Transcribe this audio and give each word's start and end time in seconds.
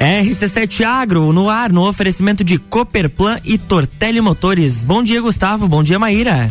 RC7 0.00 0.82
Agro, 0.82 1.30
no 1.30 1.50
ar, 1.50 1.70
no 1.70 1.86
oferecimento 1.86 2.42
de 2.42 2.56
Cooperplan 2.56 3.38
e 3.44 3.58
Tortelli 3.58 4.18
Motores. 4.22 4.82
Bom 4.82 5.02
dia, 5.02 5.20
Gustavo. 5.20 5.68
Bom 5.68 5.82
dia, 5.82 5.98
Maíra. 5.98 6.50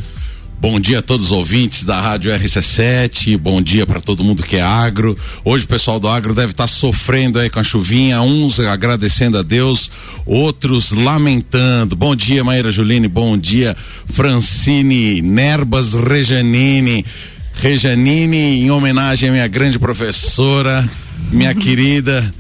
Bom 0.62 0.80
dia 0.80 1.00
a 1.00 1.02
todos 1.02 1.28
os 1.28 1.32
ouvintes 1.32 1.84
da 1.84 2.00
Rádio 2.00 2.32
RC7, 2.32 3.38
bom 3.38 3.62
dia 3.62 3.88
para 3.88 4.02
todo 4.02 4.24
mundo 4.26 4.44
que 4.44 4.58
é 4.58 4.62
agro. 4.62 5.18
Hoje 5.44 5.64
o 5.64 5.68
pessoal 5.68 6.00
do 6.00 6.08
agro 6.08 6.36
deve 6.36 6.52
estar 6.52 6.66
tá 6.66 6.68
sofrendo 6.68 7.40
aí 7.40 7.50
com 7.50 7.60
a 7.60 7.64
chuvinha, 7.64 8.22
uns 8.22 8.60
agradecendo 8.60 9.38
a 9.38 9.42
Deus, 9.42 9.90
outros 10.26 10.92
lamentando. 10.92 11.96
Bom 11.96 12.16
dia, 12.16 12.44
Maíra 12.44 12.70
Juline, 12.70 13.08
bom 13.08 13.38
dia, 13.38 13.76
Francine 14.06 15.22
Nerbas 15.22 15.94
Rejanini. 15.94 17.04
Rejanini, 17.54 18.60
em 18.60 18.70
homenagem 18.70 19.30
à 19.30 19.32
minha 19.32 19.48
grande 19.48 19.80
professora, 19.80 20.88
minha 21.32 21.56
querida 21.56 22.32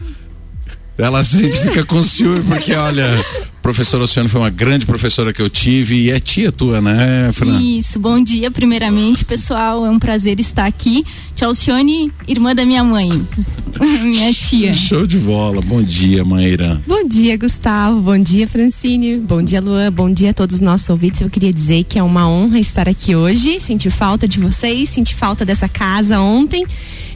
ela 0.99 1.23
se 1.23 1.51
fica 1.63 1.85
com 1.85 2.03
ciúme 2.03 2.43
porque, 2.43 2.73
olha, 2.73 3.25
professora 3.61 4.03
Oceano 4.03 4.29
foi 4.29 4.41
uma 4.41 4.49
grande 4.49 4.85
professora 4.85 5.31
que 5.31 5.41
eu 5.41 5.49
tive 5.49 5.95
e 5.95 6.11
é 6.11 6.19
tia 6.19 6.51
tua, 6.51 6.81
né, 6.81 7.31
Fran? 7.31 7.61
Isso, 7.61 7.99
bom 7.99 8.21
dia, 8.21 8.51
primeiramente, 8.51 9.23
pessoal. 9.23 9.85
É 9.85 9.89
um 9.89 9.99
prazer 9.99 10.39
estar 10.39 10.65
aqui. 10.65 11.05
Tia 11.35 11.47
Alcione, 11.47 12.11
irmã 12.27 12.53
da 12.53 12.65
minha 12.65 12.83
mãe, 12.83 13.09
minha 14.03 14.33
tia. 14.33 14.73
Show 14.73 15.07
de 15.07 15.17
bola. 15.17 15.61
Bom 15.61 15.81
dia, 15.81 16.25
Maíra. 16.25 16.81
Bom 16.85 17.07
dia, 17.07 17.37
Gustavo. 17.37 18.01
Bom 18.01 18.17
dia, 18.17 18.47
Francine. 18.47 19.17
Bom 19.17 19.41
dia, 19.41 19.61
Luan. 19.61 19.91
Bom 19.91 20.11
dia 20.11 20.31
a 20.31 20.33
todos 20.33 20.55
os 20.55 20.61
nossos 20.61 20.89
ouvintes. 20.89 21.21
Eu 21.21 21.29
queria 21.29 21.53
dizer 21.53 21.85
que 21.85 21.97
é 21.97 22.03
uma 22.03 22.27
honra 22.27 22.59
estar 22.59 22.89
aqui 22.89 23.15
hoje. 23.15 23.59
Senti 23.59 23.89
falta 23.89 24.27
de 24.27 24.39
vocês, 24.39 24.89
senti 24.89 25.15
falta 25.15 25.45
dessa 25.45 25.69
casa 25.69 26.19
ontem. 26.19 26.65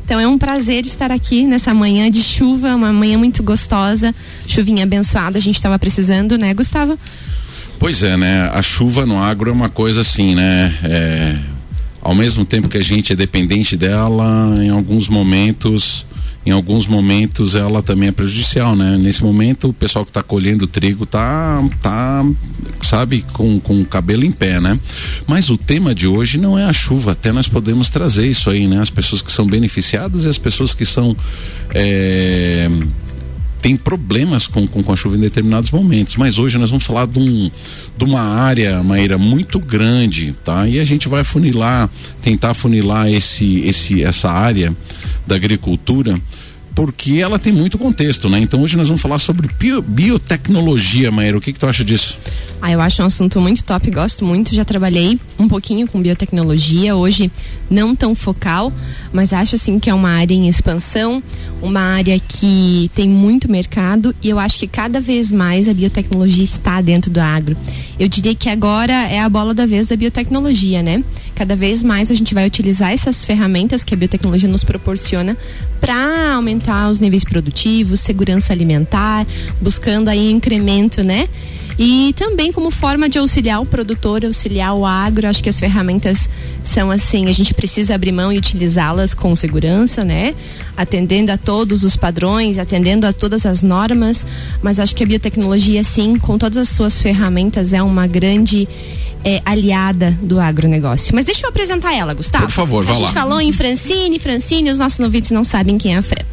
Então 0.04 0.20
é 0.20 0.28
um 0.28 0.38
prazer 0.38 0.86
estar 0.86 1.12
aqui 1.12 1.48
nessa 1.48 1.74
manhã 1.74 2.12
de 2.12 2.22
chuva, 2.22 2.76
uma 2.76 2.92
manhã 2.92 3.18
muito 3.18 3.42
gostosa, 3.42 4.14
chuvinha 4.46 4.84
abençoada, 4.84 5.38
a 5.38 5.42
gente 5.42 5.56
estava 5.56 5.80
precisando, 5.80 6.38
né, 6.38 6.54
Gustavo? 6.54 7.00
Pois 7.80 8.04
é, 8.04 8.18
né? 8.18 8.50
A 8.54 8.62
chuva 8.62 9.06
no 9.06 9.18
agro 9.18 9.50
é 9.50 9.54
uma 9.54 9.70
coisa 9.70 10.02
assim, 10.02 10.36
né? 10.36 10.74
É, 10.84 11.36
ao 12.02 12.14
mesmo 12.14 12.44
tempo 12.44 12.68
que 12.68 12.78
a 12.78 12.84
gente 12.84 13.14
é 13.14 13.16
dependente 13.16 13.78
dela, 13.78 14.54
em 14.58 14.70
alguns 14.70 15.08
momentos 15.08 16.06
em 16.46 16.52
alguns 16.52 16.88
momentos 16.88 17.56
ela 17.56 17.82
também 17.82 18.10
é 18.10 18.12
prejudicial, 18.12 18.76
né? 18.76 18.98
Nesse 18.98 19.24
momento 19.24 19.70
o 19.70 19.74
pessoal 19.74 20.04
que 20.04 20.12
está 20.12 20.22
colhendo 20.22 20.68
trigo 20.68 21.06
tá, 21.06 21.64
tá, 21.82 22.26
sabe, 22.82 23.24
com, 23.34 23.60
com 23.60 23.82
o 23.82 23.86
cabelo 23.86 24.26
em 24.26 24.32
pé, 24.32 24.60
né? 24.60 24.78
Mas 25.26 25.50
o 25.50 25.58
tema 25.58 25.96
de 25.96 26.08
hoje 26.08 26.38
não 26.38 26.58
é 26.58 26.66
a 26.66 26.74
chuva, 26.74 27.14
até 27.14 27.32
nós 27.32 27.48
podemos 27.48 27.90
trazer 27.90 28.28
isso 28.28 28.50
aí, 28.50 28.68
né? 28.68 28.82
As 28.82 28.90
pessoas 28.90 29.22
que 29.22 29.32
são 29.32 29.46
beneficiadas 29.46 30.26
e 30.26 30.30
as 30.30 30.38
pessoas 30.38 30.74
que 30.74 30.86
são 30.86 31.16
é, 31.74 32.70
tem 33.64 33.78
problemas 33.78 34.46
com, 34.46 34.68
com, 34.68 34.84
com, 34.84 34.92
a 34.92 34.96
chuva 34.98 35.16
em 35.16 35.22
determinados 35.22 35.72
momentos. 35.72 36.18
Mas 36.18 36.38
hoje 36.38 36.58
nós 36.58 36.70
vamos 36.70 36.86
falar 36.86 37.08
de, 37.08 37.18
um, 37.18 37.50
de 37.98 38.04
uma 38.04 38.20
área, 38.20 38.84
Maíra, 38.84 39.18
muito 39.18 39.58
grande, 39.58 40.36
tá? 40.44 40.68
E 40.68 40.82
a 40.82 40.86
gente 40.86 41.08
vai 41.08 41.24
funilar, 41.24 41.90
tentar 42.22 42.54
funilar 42.54 43.10
esse, 43.10 43.62
esse, 43.62 44.04
essa 44.04 44.30
área 44.30 44.76
da 45.26 45.36
agricultura 45.36 46.20
porque 46.76 47.14
ela 47.14 47.38
tem 47.38 47.54
muito 47.54 47.78
contexto, 47.78 48.30
né? 48.30 48.40
Então 48.40 48.62
hoje 48.62 48.78
nós 48.78 48.88
vamos 48.88 49.02
falar 49.02 49.20
sobre 49.20 49.48
bio, 49.60 49.82
biotecnologia, 49.82 51.12
Maíra. 51.12 51.38
O 51.38 51.42
que, 51.42 51.54
que 51.54 51.60
tu 51.60 51.68
acha 51.68 51.84
disso? 51.84 52.18
Ah, 52.62 52.72
eu 52.72 52.82
acho 52.82 53.04
um 53.04 53.06
assunto 53.06 53.42
muito 53.42 53.64
top, 53.64 53.92
gosto 53.92 54.26
muito. 54.26 54.56
Já 54.56 54.64
trabalhei 54.64 55.20
um 55.38 55.48
pouquinho 55.48 55.88
com 55.88 56.02
biotecnologia, 56.02 56.96
hoje 56.96 57.32
não 57.70 57.96
tão 57.96 58.16
focal, 58.16 58.72
mas 59.12 59.34
acho 59.34 59.56
assim 59.56 59.80
que 59.80 59.90
é 59.90 59.94
uma 59.94 60.10
área 60.10 60.34
em 60.34 60.48
expansão, 60.48 61.22
uma 61.62 61.82
área 61.82 62.18
que 62.20 62.90
tem 62.96 63.10
muito 63.10 63.52
mercado 63.52 64.16
e 64.22 64.30
eu 64.30 64.40
acho 64.40 64.60
que 64.60 64.68
cada 64.68 65.00
vez 65.00 65.32
mais 65.32 65.68
a 65.68 65.74
biotecnologia 65.74 66.44
está 66.44 66.82
dentro 66.82 67.12
do 67.12 67.20
agro. 67.20 67.58
Eu 68.00 68.08
diria 68.08 68.34
que 68.34 68.50
agora 68.50 68.94
é 68.94 69.20
a 69.20 69.30
bola 69.30 69.54
da 69.54 69.66
vez 69.66 69.88
da 69.88 69.96
biotecnologia, 69.96 70.82
né? 70.82 71.04
Cada 71.36 71.56
vez 71.56 71.82
mais 71.82 72.12
a 72.12 72.16
gente 72.16 72.34
vai 72.34 72.46
utilizar 72.46 72.92
essas 72.92 73.26
ferramentas 73.26 73.84
que 73.84 73.94
a 73.94 73.98
biotecnologia 73.98 74.48
nos 74.48 74.64
proporciona 74.64 75.38
para 75.82 76.34
aumentar 76.34 76.90
os 76.90 77.00
níveis 77.00 77.24
produtivos, 77.24 78.00
segurança 78.00 78.54
alimentar, 78.54 79.26
buscando 79.60 80.10
aí 80.10 80.32
incremento, 80.32 81.04
né? 81.04 81.28
E 81.78 82.14
também 82.16 82.52
como 82.52 82.70
forma 82.70 83.10
de 83.10 83.18
auxiliar 83.18 83.62
o 83.62 83.66
produtor, 83.66 84.24
auxiliar 84.24 84.76
o 84.76 84.86
agro, 84.86 85.28
acho 85.28 85.44
que 85.44 85.50
as 85.50 85.60
ferramentas 85.60 86.30
são 86.64 86.92
assim, 86.92 87.28
a 87.28 87.34
gente 87.34 87.54
precisa 87.54 87.96
abrir 87.96 88.12
mão 88.12 88.32
e 88.32 88.38
utilizá-las 88.38 89.14
com 89.14 89.36
segurança, 89.36 90.06
né? 90.06 90.36
Atendendo 90.78 91.32
a 91.32 91.38
todos 91.38 91.84
os 91.84 91.98
padrões, 91.98 92.60
atendendo 92.60 93.08
a 93.08 93.14
todas 93.14 93.46
as 93.46 93.64
normas, 93.64 94.26
mas 94.62 94.80
acho 94.80 94.96
que 94.96 95.04
a 95.04 95.08
biotecnologia, 95.08 95.84
sim, 95.84 96.16
com 96.16 96.38
todas 96.38 96.58
as 96.58 96.70
suas 96.70 97.02
ferramentas, 97.02 97.74
é 97.74 97.82
uma 97.82 98.06
grande 98.06 98.68
é, 99.24 99.42
aliada 99.46 100.18
do 100.22 100.40
agronegócio. 100.40 101.16
Mas 101.16 101.26
deixa 101.26 101.46
eu 101.46 101.50
apresentar 101.50 101.94
ela, 101.96 102.14
Gustavo. 102.14 102.46
Por 102.46 102.52
favor, 102.52 102.86
vá 102.86 102.92
lá. 102.94 102.98
A 102.98 103.02
gente 103.02 103.14
falou 103.14 103.42
em 103.42 103.52
Francine, 103.52 104.20
Francine, 104.20 104.70
os 104.70 104.80
nossos 104.80 105.00
ouvintes 105.00 105.32
não 105.32 105.44
sabem 105.44 105.78
quem 105.78 105.96
é 105.96 105.98
a 105.98 106.02
Fran. 106.02 106.26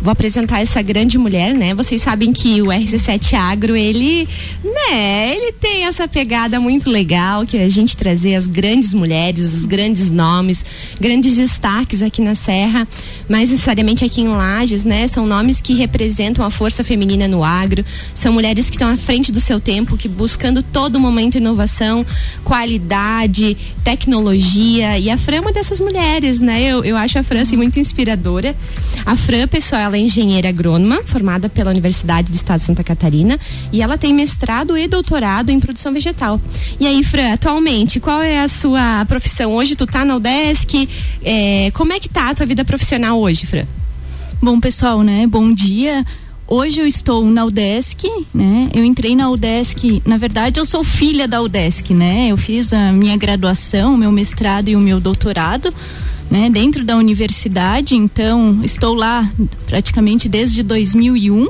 Vou 0.00 0.10
apresentar 0.10 0.60
essa 0.60 0.80
grande 0.80 1.18
mulher, 1.18 1.52
né? 1.52 1.74
Vocês 1.74 2.00
sabem 2.02 2.32
que 2.32 2.62
o 2.62 2.66
RC7 2.66 3.34
Agro, 3.34 3.76
ele, 3.76 4.28
né, 4.64 5.36
ele 5.36 5.52
tem 5.52 5.84
essa 5.84 6.08
pegada 6.08 6.58
muito 6.58 6.88
legal, 6.88 7.44
que 7.44 7.56
é 7.56 7.64
a 7.64 7.68
gente 7.68 7.96
trazer 7.96 8.34
as 8.34 8.46
grandes 8.46 8.94
mulheres, 8.94 9.52
os 9.52 9.64
grandes 9.64 10.10
nomes, 10.10 10.64
grandes 10.98 11.36
destaques 11.36 12.00
aqui 12.02 12.22
na 12.22 12.34
Serra, 12.34 12.86
mais 13.28 13.50
necessariamente 13.50 14.04
aqui 14.04 14.22
em 14.22 14.28
Lages, 14.28 14.84
né? 14.84 15.06
São 15.06 15.26
nomes 15.26 15.60
que 15.60 15.74
representam 15.74 16.44
a 16.44 16.50
força 16.50 16.82
feminina 16.82 17.28
no 17.28 17.44
agro, 17.44 17.84
são 18.14 18.32
mulheres 18.32 18.66
que 18.66 18.76
estão 18.76 18.88
à 18.88 18.96
frente 18.96 19.30
do 19.30 19.40
seu 19.40 19.60
tempo, 19.60 19.96
que 19.96 20.08
buscando 20.08 20.62
todo 20.62 20.98
momento 20.98 21.36
inovação, 21.36 22.06
qualidade, 22.44 23.56
tecnologia. 23.84 24.98
E 24.98 25.10
a 25.10 25.18
Fran 25.18 25.36
é 25.36 25.40
uma 25.40 25.52
dessas 25.52 25.80
mulheres, 25.80 26.40
né? 26.40 26.62
Eu, 26.62 26.84
eu 26.84 26.96
acho 26.96 27.18
a 27.18 27.22
Fran 27.22 27.42
assim, 27.42 27.56
muito 27.56 27.78
inspiradora. 27.78 28.54
A 29.04 29.16
Fran, 29.16 29.46
pessoal, 29.50 29.82
ela 29.82 29.96
é 29.96 30.00
engenheira 30.00 30.48
agrônoma, 30.48 31.02
formada 31.04 31.48
pela 31.48 31.70
Universidade 31.70 32.30
do 32.30 32.34
Estado 32.34 32.60
de 32.60 32.66
Santa 32.66 32.84
Catarina. 32.84 33.38
E 33.72 33.82
ela 33.82 33.98
tem 33.98 34.14
mestrado 34.14 34.78
e 34.78 34.86
doutorado 34.86 35.50
em 35.50 35.58
produção 35.58 35.92
vegetal. 35.92 36.40
E 36.78 36.86
aí, 36.86 37.02
Fran, 37.02 37.32
atualmente, 37.32 38.00
qual 38.00 38.22
é 38.22 38.40
a 38.40 38.48
sua 38.48 39.04
profissão? 39.06 39.52
Hoje 39.52 39.74
tu 39.74 39.86
tá 39.86 40.04
na 40.04 40.16
UDESC. 40.16 40.88
É, 41.22 41.70
como 41.72 41.92
é 41.92 42.00
que 42.00 42.08
tá 42.08 42.30
a 42.30 42.34
tua 42.34 42.46
vida 42.46 42.64
profissional 42.64 43.20
hoje, 43.20 43.44
Fran? 43.44 43.66
Bom, 44.40 44.58
pessoal, 44.60 45.02
né? 45.02 45.26
Bom 45.26 45.52
dia. 45.52 46.06
Hoje 46.46 46.80
eu 46.80 46.86
estou 46.86 47.24
na 47.24 47.44
UDESC, 47.44 48.08
né? 48.34 48.70
Eu 48.74 48.84
entrei 48.84 49.14
na 49.14 49.30
UDESC, 49.30 50.02
na 50.04 50.16
verdade 50.16 50.58
eu 50.58 50.64
sou 50.64 50.82
filha 50.82 51.28
da 51.28 51.40
UDESC, 51.40 51.94
né? 51.94 52.26
Eu 52.26 52.36
fiz 52.36 52.72
a 52.72 52.92
minha 52.92 53.16
graduação, 53.16 53.96
meu 53.96 54.10
mestrado 54.10 54.68
e 54.68 54.74
o 54.74 54.80
meu 54.80 54.98
doutorado, 54.98 55.72
né? 56.30 56.48
Dentro 56.48 56.84
da 56.84 56.96
universidade, 56.96 57.94
então 57.94 58.60
estou 58.62 58.94
lá 58.94 59.28
praticamente 59.66 60.28
desde 60.28 60.62
2001 60.62 61.48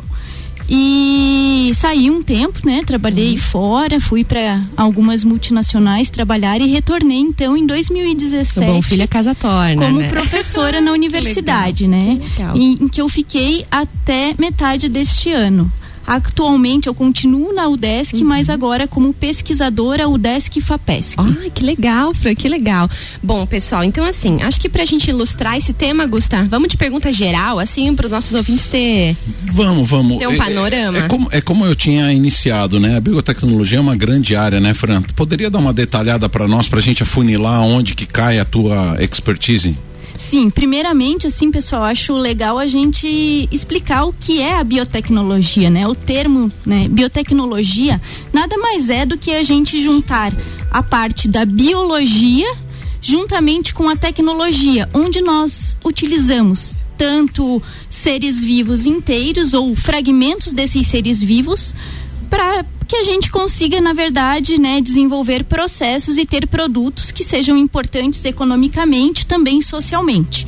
e 0.72 1.72
saí 1.74 2.08
um 2.08 2.22
tempo, 2.22 2.60
né? 2.64 2.82
Trabalhei 2.86 3.32
uhum. 3.32 3.38
fora, 3.38 4.00
fui 4.00 4.22
para 4.22 4.62
algumas 4.76 5.24
multinacionais 5.24 6.10
trabalhar 6.10 6.60
e 6.60 6.68
retornei 6.68 7.18
então 7.18 7.56
em 7.56 7.66
2017. 7.66 8.70
Bom, 8.70 8.80
filha 8.80 9.08
casa 9.08 9.34
torna, 9.34 9.86
como 9.86 9.98
né? 9.98 10.08
professora 10.08 10.80
na 10.80 10.92
universidade, 10.94 11.88
né? 11.88 12.20
Que 12.36 12.58
em, 12.58 12.84
em 12.84 12.88
que 12.88 13.00
eu 13.00 13.08
fiquei 13.08 13.66
até 13.68 14.34
metade 14.38 14.88
deste 14.88 15.32
ano. 15.32 15.70
Atualmente 16.10 16.88
eu 16.88 16.94
continuo 16.94 17.52
na 17.52 17.68
UDESC, 17.68 18.16
uhum. 18.16 18.24
mas 18.24 18.50
agora 18.50 18.88
como 18.88 19.14
pesquisadora 19.14 20.08
UDESC 20.08 20.60
FAPESC. 20.60 21.14
Ah, 21.20 21.48
que 21.54 21.62
legal, 21.62 22.12
Fran, 22.12 22.34
que 22.34 22.48
legal. 22.48 22.90
Bom, 23.22 23.46
pessoal, 23.46 23.84
então 23.84 24.04
assim, 24.04 24.42
acho 24.42 24.60
que 24.60 24.68
pra 24.68 24.84
gente 24.84 25.08
ilustrar 25.08 25.56
esse 25.56 25.72
tema, 25.72 26.04
Gustavo, 26.06 26.48
vamos 26.48 26.66
de 26.66 26.76
pergunta 26.76 27.12
geral, 27.12 27.60
assim, 27.60 27.94
para 27.94 28.06
os 28.06 28.12
nossos 28.12 28.34
ouvintes 28.34 28.64
ter 28.64 29.16
Vamos, 29.52 29.88
vamos. 29.88 30.18
Ter 30.18 30.26
um 30.26 30.32
é, 30.32 30.36
panorama. 30.36 30.98
É, 30.98 31.00
é, 31.02 31.08
como, 31.08 31.28
é 31.30 31.40
como 31.40 31.64
eu 31.64 31.76
tinha 31.76 32.12
iniciado, 32.12 32.80
né? 32.80 32.96
A 32.96 33.00
biotecnologia 33.00 33.78
é 33.78 33.80
uma 33.80 33.96
grande 33.96 34.34
área, 34.34 34.58
né, 34.58 34.74
Fran? 34.74 35.02
Poderia 35.14 35.48
dar 35.48 35.60
uma 35.60 35.72
detalhada 35.72 36.28
para 36.28 36.48
nós 36.48 36.66
pra 36.66 36.80
gente 36.80 37.04
afunilar 37.04 37.62
onde 37.62 37.94
que 37.94 38.04
cai 38.04 38.40
a 38.40 38.44
tua 38.44 38.96
expertise? 39.00 39.76
Sim, 40.20 40.48
primeiramente, 40.48 41.26
assim, 41.26 41.50
pessoal, 41.50 41.82
acho 41.82 42.12
legal 42.12 42.56
a 42.58 42.66
gente 42.66 43.48
explicar 43.50 44.04
o 44.04 44.12
que 44.12 44.40
é 44.40 44.58
a 44.58 44.62
biotecnologia, 44.62 45.68
né? 45.70 45.88
O 45.88 45.94
termo, 45.94 46.52
né, 46.64 46.86
biotecnologia, 46.88 48.00
nada 48.32 48.56
mais 48.58 48.90
é 48.90 49.04
do 49.04 49.16
que 49.16 49.32
a 49.32 49.42
gente 49.42 49.82
juntar 49.82 50.32
a 50.70 50.82
parte 50.82 51.26
da 51.26 51.44
biologia 51.44 52.46
juntamente 53.00 53.74
com 53.74 53.88
a 53.88 53.96
tecnologia, 53.96 54.88
onde 54.92 55.20
nós 55.20 55.76
utilizamos 55.84 56.76
tanto 56.98 57.60
seres 57.88 58.44
vivos 58.44 58.86
inteiros 58.86 59.54
ou 59.54 59.74
fragmentos 59.74 60.52
desses 60.52 60.86
seres 60.86 61.20
vivos 61.22 61.74
para 62.28 62.64
que 62.90 62.96
a 62.96 63.04
gente 63.04 63.30
consiga, 63.30 63.80
na 63.80 63.92
verdade, 63.92 64.60
né, 64.60 64.80
desenvolver 64.80 65.44
processos 65.44 66.18
e 66.18 66.26
ter 66.26 66.48
produtos 66.48 67.12
que 67.12 67.22
sejam 67.22 67.56
importantes 67.56 68.24
economicamente, 68.24 69.26
também 69.26 69.62
socialmente. 69.62 70.44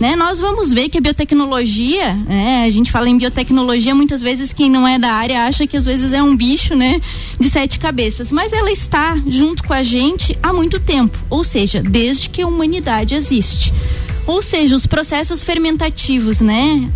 né? 0.00 0.16
Nós 0.16 0.40
vamos 0.40 0.72
ver 0.72 0.88
que 0.88 0.98
a 0.98 1.00
biotecnologia, 1.00 2.14
né? 2.14 2.64
A 2.66 2.70
gente 2.70 2.90
fala 2.90 3.08
em 3.08 3.16
biotecnologia, 3.16 3.94
muitas 3.94 4.22
vezes 4.22 4.52
quem 4.52 4.68
não 4.70 4.86
é 4.86 4.98
da 4.98 5.12
área 5.12 5.46
acha 5.46 5.66
que 5.66 5.76
às 5.76 5.84
vezes 5.84 6.12
é 6.12 6.22
um 6.22 6.36
bicho, 6.36 6.74
né? 6.74 7.00
De 7.38 7.48
sete 7.48 7.78
cabeças, 7.78 8.32
mas 8.32 8.52
ela 8.52 8.70
está 8.70 9.16
junto 9.26 9.62
com 9.62 9.72
a 9.72 9.82
gente 9.82 10.36
há 10.42 10.52
muito 10.52 10.80
tempo, 10.80 11.16
ou 11.30 11.44
seja, 11.44 11.82
desde 11.82 12.28
que 12.28 12.42
a 12.42 12.46
humanidade 12.46 13.14
existe. 13.14 13.72
Ou 14.26 14.40
seja, 14.40 14.74
os 14.74 14.86
processos 14.86 15.44
fermentativos, 15.44 16.40
né? 16.40 16.90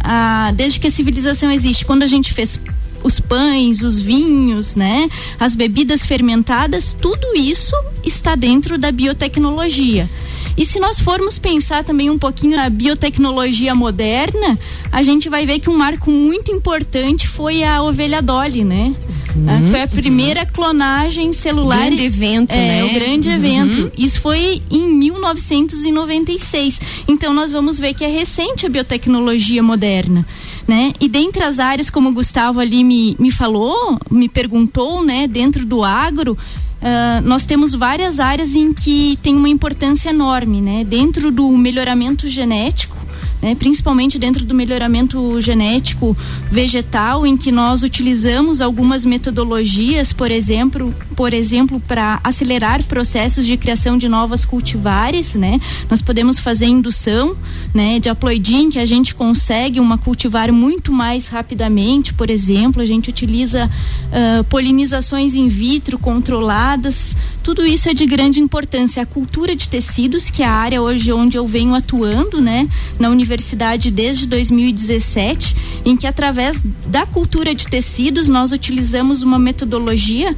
Desde 0.57 0.81
que 0.81 0.87
a 0.87 0.91
civilização 0.91 1.53
existe, 1.53 1.85
quando 1.85 2.03
a 2.03 2.07
gente 2.07 2.33
fez 2.33 2.59
os 3.03 3.21
pães, 3.21 3.83
os 3.83 4.01
vinhos, 4.01 4.75
né? 4.75 5.09
As 5.39 5.55
bebidas 5.55 6.05
fermentadas, 6.07 6.97
tudo 7.01 7.35
isso 7.35 7.77
está 8.05 8.35
dentro 8.35 8.79
da 8.79 8.91
biotecnologia. 8.91 10.09
E 10.57 10.67
se 10.67 10.81
nós 10.81 10.99
formos 10.99 11.39
pensar 11.39 11.85
também 11.85 12.11
um 12.11 12.19
pouquinho 12.19 12.57
na 12.57 12.69
biotecnologia 12.69 13.77
moderna, 13.77 14.59
a 14.91 15.03
gente 15.05 15.29
vai 15.29 15.47
ver 15.47 15.61
que 15.61 15.71
um 15.71 15.77
marco 15.77 16.11
muito 16.11 16.51
importante 16.51 17.29
foi 17.29 17.63
a 17.63 17.81
ovelha 17.81 18.21
Dolly, 18.21 18.65
né? 18.65 18.93
Uhum, 19.37 19.69
foi 19.69 19.83
a 19.83 19.87
primeira 19.87 20.41
uhum. 20.41 20.47
clonagem 20.53 21.33
celular. 21.33 21.87
Grande 21.87 22.03
evento, 22.03 22.53
é, 22.53 22.57
né? 22.57 22.85
o 22.85 22.93
grande 22.93 23.29
uhum. 23.29 23.35
evento. 23.37 23.93
Isso 23.97 24.21
foi 24.21 24.61
em 24.69 24.89
1996. 24.89 26.81
Então 27.07 27.33
nós 27.33 27.53
vamos 27.53 27.79
ver 27.79 27.95
que 27.95 28.05
é 28.05 28.09
recente 28.09 28.67
a 28.67 28.69
biotecnologia 28.69 29.63
moderna, 29.63 30.27
né? 30.69 30.93
E 31.01 31.09
dentre 31.09 31.43
as 31.43 31.59
áreas, 31.59 31.89
como 31.89 32.11
o 32.11 32.13
Gustavo 32.13 32.61
ali 32.61 32.85
me, 32.85 33.17
me 33.19 33.31
falou, 33.31 33.99
me 34.11 34.29
perguntou, 34.29 35.03
né? 35.03 35.27
Dentro 35.27 35.65
do 35.65 35.83
agro, 35.83 36.37
Uh, 36.79 37.21
nós 37.27 37.45
temos 37.45 37.75
várias 37.75 38.21
áreas 38.21 38.55
em 38.55 38.73
que 38.73 39.19
tem 39.21 39.35
uma 39.35 39.49
importância 39.49 40.11
enorme, 40.11 40.61
né? 40.61 40.85
Dentro 40.85 41.33
do 41.33 41.51
melhoramento 41.57 42.29
genético, 42.29 42.97
né, 43.41 43.55
principalmente 43.55 44.19
dentro 44.19 44.45
do 44.45 44.55
melhoramento 44.55 45.41
genético 45.41 46.17
vegetal, 46.51 47.27
em 47.27 47.37
que 47.37 47.53
nós 47.53 47.83
utilizamos 47.83 48.61
algumas 48.61 49.05
metodologias, 49.05 50.13
por 50.13 50.31
exemplo, 50.31 50.95
por 51.17 51.33
exemplo, 51.33 51.81
para 51.81 52.21
acelerar 52.23 52.83
processos 52.85 53.47
de 53.47 53.57
criação 53.57 53.97
de 53.99 54.09
novas 54.09 54.45
cultivares, 54.45 55.35
né? 55.35 55.61
Nós 55.91 56.03
podemos 56.03 56.39
fazer 56.39 56.67
indução, 56.67 57.37
né, 57.75 57.99
de 57.99 58.09
haploidin, 58.09 58.71
que 58.71 58.79
a 58.79 58.87
gente 58.87 59.15
consegue 59.15 59.81
uma 59.81 59.99
cultivar 59.99 60.53
muito 60.53 60.93
mais 60.93 61.29
rapidamente, 61.29 62.15
por 62.15 62.31
exemplo, 62.31 62.83
a 62.83 62.87
gente 62.87 63.11
utiliza 63.11 63.67
uh, 63.67 64.45
polinizações 64.45 65.35
in 65.35 65.49
vitro 65.49 65.99
controladas, 65.99 67.17
tudo 67.43 67.65
isso 67.65 67.89
é 67.89 67.95
de 67.95 68.05
grande 68.05 68.41
importância. 68.41 69.03
A 69.03 69.07
cultura 69.07 69.57
de 69.57 69.69
tecidos, 69.69 70.29
que 70.29 70.43
é 70.43 70.47
a 70.47 70.53
área 70.53 70.83
hoje 70.83 71.13
onde 71.13 71.39
eu 71.39 71.47
venho 71.47 71.75
atuando, 71.75 72.41
né, 72.41 72.69
na 72.99 73.09
universidade 73.09 73.28
universidade 73.29 73.91
desde 73.91 74.27
2017, 74.27 75.55
em 75.85 75.97
que 75.97 76.07
através 76.07 76.63
da 76.87 77.05
cultura 77.05 77.55
de 77.55 77.67
tecidos 77.67 78.29
nós 78.29 78.53
utilizamos 78.53 79.23
uma 79.23 79.39
metodologia 79.39 80.35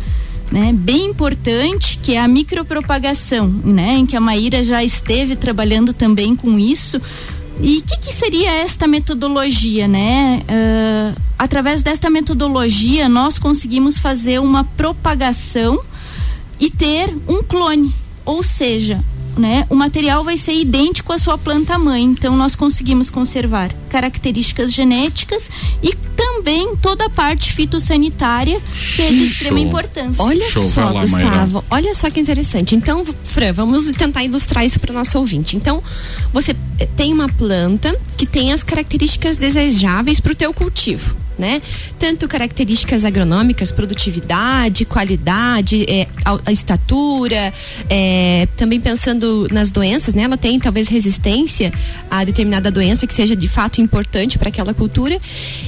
né, 0.50 0.72
bem 0.72 1.06
importante, 1.06 1.98
que 2.02 2.14
é 2.14 2.20
a 2.20 2.26
micropropagação, 2.26 3.46
né, 3.48 3.92
em 3.92 4.06
que 4.06 4.16
a 4.16 4.20
Maíra 4.20 4.64
já 4.64 4.82
esteve 4.82 5.36
trabalhando 5.36 5.94
também 5.94 6.34
com 6.34 6.58
isso. 6.58 7.00
E 7.62 7.78
o 7.78 7.82
que, 7.82 7.96
que, 7.98 8.12
seria 8.12 8.50
esta 8.50 8.88
metodologia, 8.88 9.86
né? 9.86 10.42
Uh, 10.48 11.20
através 11.38 11.82
desta 11.82 12.08
metodologia, 12.08 13.06
nós 13.06 13.38
conseguimos 13.38 13.98
fazer 13.98 14.40
uma 14.40 14.64
propagação 14.64 15.78
e 16.58 16.70
ter 16.70 17.14
um 17.28 17.42
clone, 17.42 17.94
ou 18.24 18.42
seja, 18.42 19.04
né, 19.40 19.66
o 19.68 19.74
material 19.74 20.22
vai 20.22 20.36
ser 20.36 20.52
idêntico 20.52 21.12
à 21.12 21.18
sua 21.18 21.38
planta 21.38 21.78
mãe. 21.78 22.04
Então 22.04 22.36
nós 22.36 22.54
conseguimos 22.54 23.10
conservar 23.10 23.72
características 23.88 24.72
genéticas 24.72 25.50
e 25.82 25.94
também 26.14 26.76
toda 26.76 27.06
a 27.06 27.10
parte 27.10 27.52
fitossanitária 27.52 28.60
que 28.96 29.02
é 29.02 29.08
de 29.08 29.24
extrema 29.24 29.58
Show. 29.58 29.66
importância. 29.66 30.22
Olha 30.22 30.50
Show, 30.50 30.68
só, 30.68 30.90
lá, 30.90 31.02
Gustavo, 31.02 31.64
olha 31.70 31.94
só 31.94 32.10
que 32.10 32.20
interessante. 32.20 32.76
Então, 32.76 33.04
Fran, 33.24 33.52
vamos 33.52 33.90
tentar 33.92 34.22
ilustrar 34.22 34.64
isso 34.64 34.78
para 34.78 34.92
o 34.92 34.94
nosso 34.94 35.18
ouvinte. 35.18 35.56
Então, 35.56 35.82
você 36.32 36.54
eh, 36.78 36.86
tem 36.96 37.12
uma 37.12 37.28
planta 37.28 37.98
que 38.16 38.26
tem 38.26 38.52
as 38.52 38.62
características 38.62 39.36
desejáveis 39.36 40.20
para 40.20 40.32
o 40.32 40.34
teu 40.34 40.52
cultivo 40.52 41.16
né? 41.40 41.60
Tanto 41.98 42.28
características 42.28 43.04
agronômicas, 43.04 43.72
produtividade, 43.72 44.84
qualidade, 44.84 45.84
é, 45.88 46.06
a, 46.24 46.52
estatura, 46.52 47.52
é, 47.88 48.46
também 48.56 48.80
pensando 48.80 49.48
nas 49.50 49.70
doenças, 49.70 50.14
né? 50.14 50.22
Ela 50.22 50.36
tem 50.36 50.60
talvez 50.60 50.88
resistência 50.88 51.72
a 52.10 52.22
determinada 52.22 52.70
doença 52.70 53.06
que 53.06 53.14
seja 53.14 53.34
de 53.34 53.48
fato 53.48 53.80
importante 53.80 54.38
para 54.38 54.50
aquela 54.50 54.74
cultura. 54.74 55.18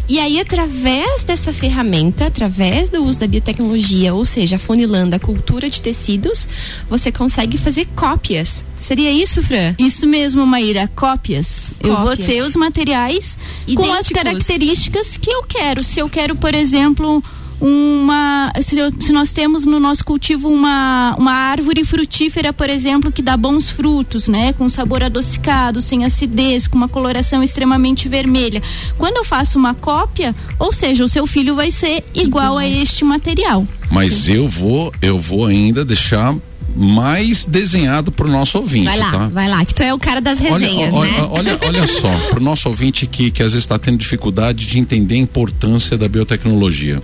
E 0.09 0.21
aí, 0.21 0.39
através 0.39 1.25
dessa 1.25 1.53
ferramenta, 1.53 2.27
através 2.27 2.91
do 2.91 3.03
uso 3.03 3.19
da 3.19 3.27
biotecnologia, 3.27 4.15
ou 4.15 4.25
seja, 4.25 4.57
afunilando 4.57 5.17
a 5.17 5.19
cultura 5.19 5.69
de 5.71 5.81
tecidos, 5.81 6.47
você 6.89 7.11
consegue 7.11 7.57
fazer 7.57 7.87
cópias 7.97 8.65
Seria 8.83 9.13
isso, 9.13 9.43
Fran? 9.43 9.75
Isso 9.79 10.09
mesmo, 10.09 10.45
Maíra, 10.45 10.91
cópias. 10.95 11.73
cópias. 11.81 11.99
Eu 11.99 12.05
vou 12.05 12.17
ter 12.17 12.43
os 12.43 12.57
materiais 12.57 13.39
Idênticos. 13.63 13.87
com 13.87 13.93
as 13.93 14.09
características 14.09 15.17
que 15.17 15.31
eu 15.31 15.45
quero. 15.45 15.85
Se 15.85 16.01
eu 16.01 16.09
quero, 16.09 16.35
por 16.35 16.53
exemplo, 16.53 17.23
uma 17.61 18.53
se, 18.61 18.77
eu, 18.77 18.91
se, 18.99 19.13
nós 19.13 19.33
temos 19.33 19.65
no 19.65 19.79
nosso 19.79 20.05
cultivo 20.05 20.49
uma, 20.49 21.15
uma 21.17 21.33
árvore 21.33 21.85
frutífera, 21.85 22.53
por 22.53 22.69
exemplo, 22.69 23.13
que 23.13 23.23
dá 23.23 23.37
bons 23.37 23.71
frutos, 23.71 24.27
né, 24.27 24.53
com 24.53 24.69
sabor 24.69 25.05
adocicado, 25.05 25.81
sem 25.81 26.05
acidez, 26.05 26.67
com 26.67 26.77
uma 26.77 26.89
coloração 26.89 27.41
extremamente 27.41 28.09
vermelha. 28.09 28.61
Quando 28.99 29.19
eu 29.19 29.25
faço 29.25 29.61
uma 29.61 29.75
cópia, 29.75 30.35
ou 30.59 30.73
seja, 30.73 31.05
o 31.05 31.09
seu 31.09 31.25
filho 31.25 31.55
vai 31.55 31.71
ser 31.71 32.05
igual 32.13 32.59
a 32.59 32.67
este 32.67 33.05
material. 33.05 33.65
Mas 33.89 34.29
eu 34.29 34.49
vou, 34.49 34.93
eu 35.01 35.21
vou 35.21 35.47
ainda 35.47 35.85
deixar 35.85 36.35
mais 36.75 37.45
desenhado 37.45 38.11
para 38.11 38.27
o 38.27 38.31
nosso 38.31 38.59
ouvinte. 38.59 38.87
Vai 38.87 38.99
lá, 38.99 39.11
tá? 39.11 39.29
vai 39.29 39.49
lá, 39.49 39.65
que 39.65 39.75
tu 39.75 39.83
é 39.83 39.93
o 39.93 39.99
cara 39.99 40.21
das 40.21 40.39
resenhas, 40.39 40.95
olha, 40.95 41.11
né? 41.11 41.29
Olha, 41.31 41.59
olha, 41.67 41.87
só, 41.87 42.11
para 42.31 42.41
o 42.41 42.43
nosso 42.43 42.69
ouvinte 42.69 43.07
que, 43.07 43.31
que 43.31 43.43
às 43.43 43.53
vezes 43.53 43.65
está 43.65 43.79
tendo 43.79 43.99
dificuldade 43.99 44.67
de 44.67 44.79
entender 44.79 45.17
a 45.17 45.19
importância 45.19 45.97
da 45.99 46.09
biotecnologia. 46.09 47.01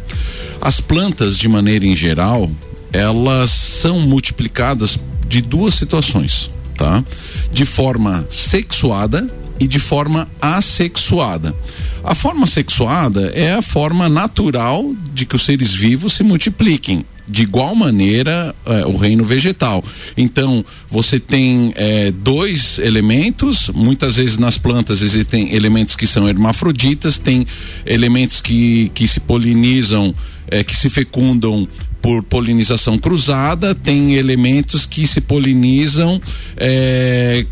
As 0.60 0.80
plantas, 0.80 1.36
de 1.36 1.48
maneira 1.48 1.86
em 1.86 1.94
geral, 1.94 2.50
elas 2.92 3.50
são 3.50 4.00
multiplicadas 4.00 4.98
de 5.26 5.42
duas 5.42 5.74
situações, 5.74 6.50
tá? 6.76 7.04
De 7.52 7.64
forma 7.64 8.26
sexuada 8.30 9.28
e 9.60 9.66
de 9.66 9.78
forma 9.78 10.28
assexuada. 10.40 11.54
A 12.02 12.14
forma 12.14 12.46
sexuada 12.46 13.30
é 13.34 13.52
a 13.52 13.62
forma 13.62 14.08
natural 14.08 14.92
de 15.12 15.26
que 15.26 15.36
os 15.36 15.44
seres 15.44 15.74
vivos 15.74 16.14
se 16.14 16.22
multipliquem 16.22 17.04
de 17.28 17.42
igual 17.42 17.74
maneira 17.74 18.54
é, 18.64 18.86
o 18.86 18.96
reino 18.96 19.24
vegetal. 19.24 19.84
Então, 20.16 20.64
você 20.90 21.20
tem 21.20 21.72
é, 21.76 22.10
dois 22.10 22.78
elementos, 22.78 23.70
muitas 23.74 24.16
vezes 24.16 24.38
nas 24.38 24.56
plantas 24.56 25.02
existem 25.02 25.54
elementos 25.54 25.94
que 25.94 26.06
são 26.06 26.28
hermafroditas, 26.28 27.18
tem 27.18 27.46
elementos 27.84 28.40
que, 28.40 28.90
que 28.94 29.06
se 29.06 29.20
polinizam, 29.20 30.14
é, 30.50 30.64
que 30.64 30.74
se 30.74 30.88
fecundam 30.88 31.68
por 32.00 32.22
polinização 32.22 32.96
cruzada, 32.96 33.74
tem 33.74 34.14
elementos 34.14 34.86
que 34.86 35.06
se 35.06 35.20
polinizam 35.20 36.20
é, 36.56 37.44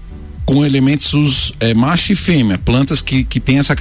com 0.46 0.64
elementos 0.64 1.52
é, 1.58 1.74
macho 1.74 2.12
e 2.12 2.16
fêmea, 2.16 2.56
plantas 2.56 3.02
que, 3.02 3.24
que 3.24 3.40
têm 3.40 3.58
essa 3.58 3.74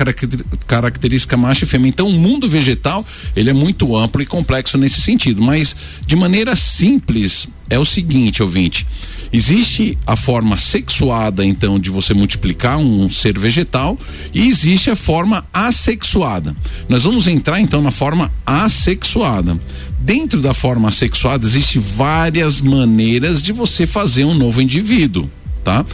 característica 0.65 1.37
macho 1.37 1.63
e 1.63 1.67
fêmea. 1.67 1.89
Então, 1.89 2.09
o 2.09 2.13
mundo 2.13 2.49
vegetal 2.49 3.05
ele 3.35 3.51
é 3.51 3.53
muito 3.53 3.95
amplo 3.95 4.19
e 4.19 4.25
complexo 4.25 4.75
nesse 4.75 4.99
sentido, 4.99 5.43
mas 5.43 5.75
de 6.05 6.15
maneira 6.15 6.55
simples 6.55 7.47
é 7.69 7.77
o 7.77 7.85
seguinte, 7.85 8.41
ouvinte. 8.41 8.85
Existe 9.31 9.97
a 10.07 10.15
forma 10.15 10.57
sexuada, 10.57 11.45
então, 11.45 11.79
de 11.79 11.91
você 11.91 12.13
multiplicar 12.13 12.77
um 12.77 13.09
ser 13.09 13.37
vegetal, 13.37 13.99
e 14.33 14.47
existe 14.47 14.89
a 14.89 14.95
forma 14.95 15.45
assexuada. 15.53 16.55
Nós 16.89 17.03
vamos 17.03 17.27
entrar, 17.27 17.59
então, 17.59 17.81
na 17.81 17.91
forma 17.91 18.31
assexuada. 18.45 19.59
Dentro 19.99 20.41
da 20.41 20.53
forma 20.53 20.87
assexuada, 20.87 21.45
existe 21.45 21.77
várias 21.79 22.61
maneiras 22.61 23.41
de 23.41 23.51
você 23.51 23.85
fazer 23.85 24.23
um 24.25 24.33
novo 24.33 24.61
indivíduo, 24.61 25.29
tá? 25.63 25.85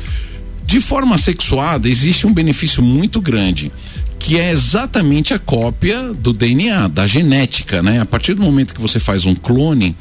De 0.71 0.79
forma 0.79 1.17
sexuada, 1.17 1.89
existe 1.89 2.25
um 2.25 2.31
benefício 2.31 2.81
muito 2.81 3.19
grande, 3.19 3.69
que 4.17 4.39
é 4.39 4.51
exatamente 4.51 5.33
a 5.33 5.37
cópia 5.37 6.13
do 6.13 6.31
DNA, 6.31 6.87
da 6.87 7.05
genética, 7.05 7.83
né? 7.83 7.99
A 7.99 8.05
partir 8.05 8.35
do 8.35 8.41
momento 8.41 8.73
que 8.73 8.79
você 8.79 8.97
faz 8.97 9.25
um 9.25 9.35
clone, 9.35 9.97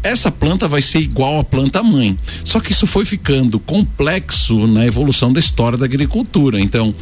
essa 0.00 0.30
planta 0.30 0.68
vai 0.68 0.82
ser 0.82 1.00
igual 1.00 1.40
à 1.40 1.42
planta 1.42 1.82
mãe. 1.82 2.16
Só 2.44 2.60
que 2.60 2.70
isso 2.70 2.86
foi 2.86 3.04
ficando 3.04 3.58
complexo 3.58 4.68
na 4.68 4.86
evolução 4.86 5.32
da 5.32 5.40
história 5.40 5.76
da 5.76 5.86
agricultura. 5.86 6.60
Então, 6.60 6.94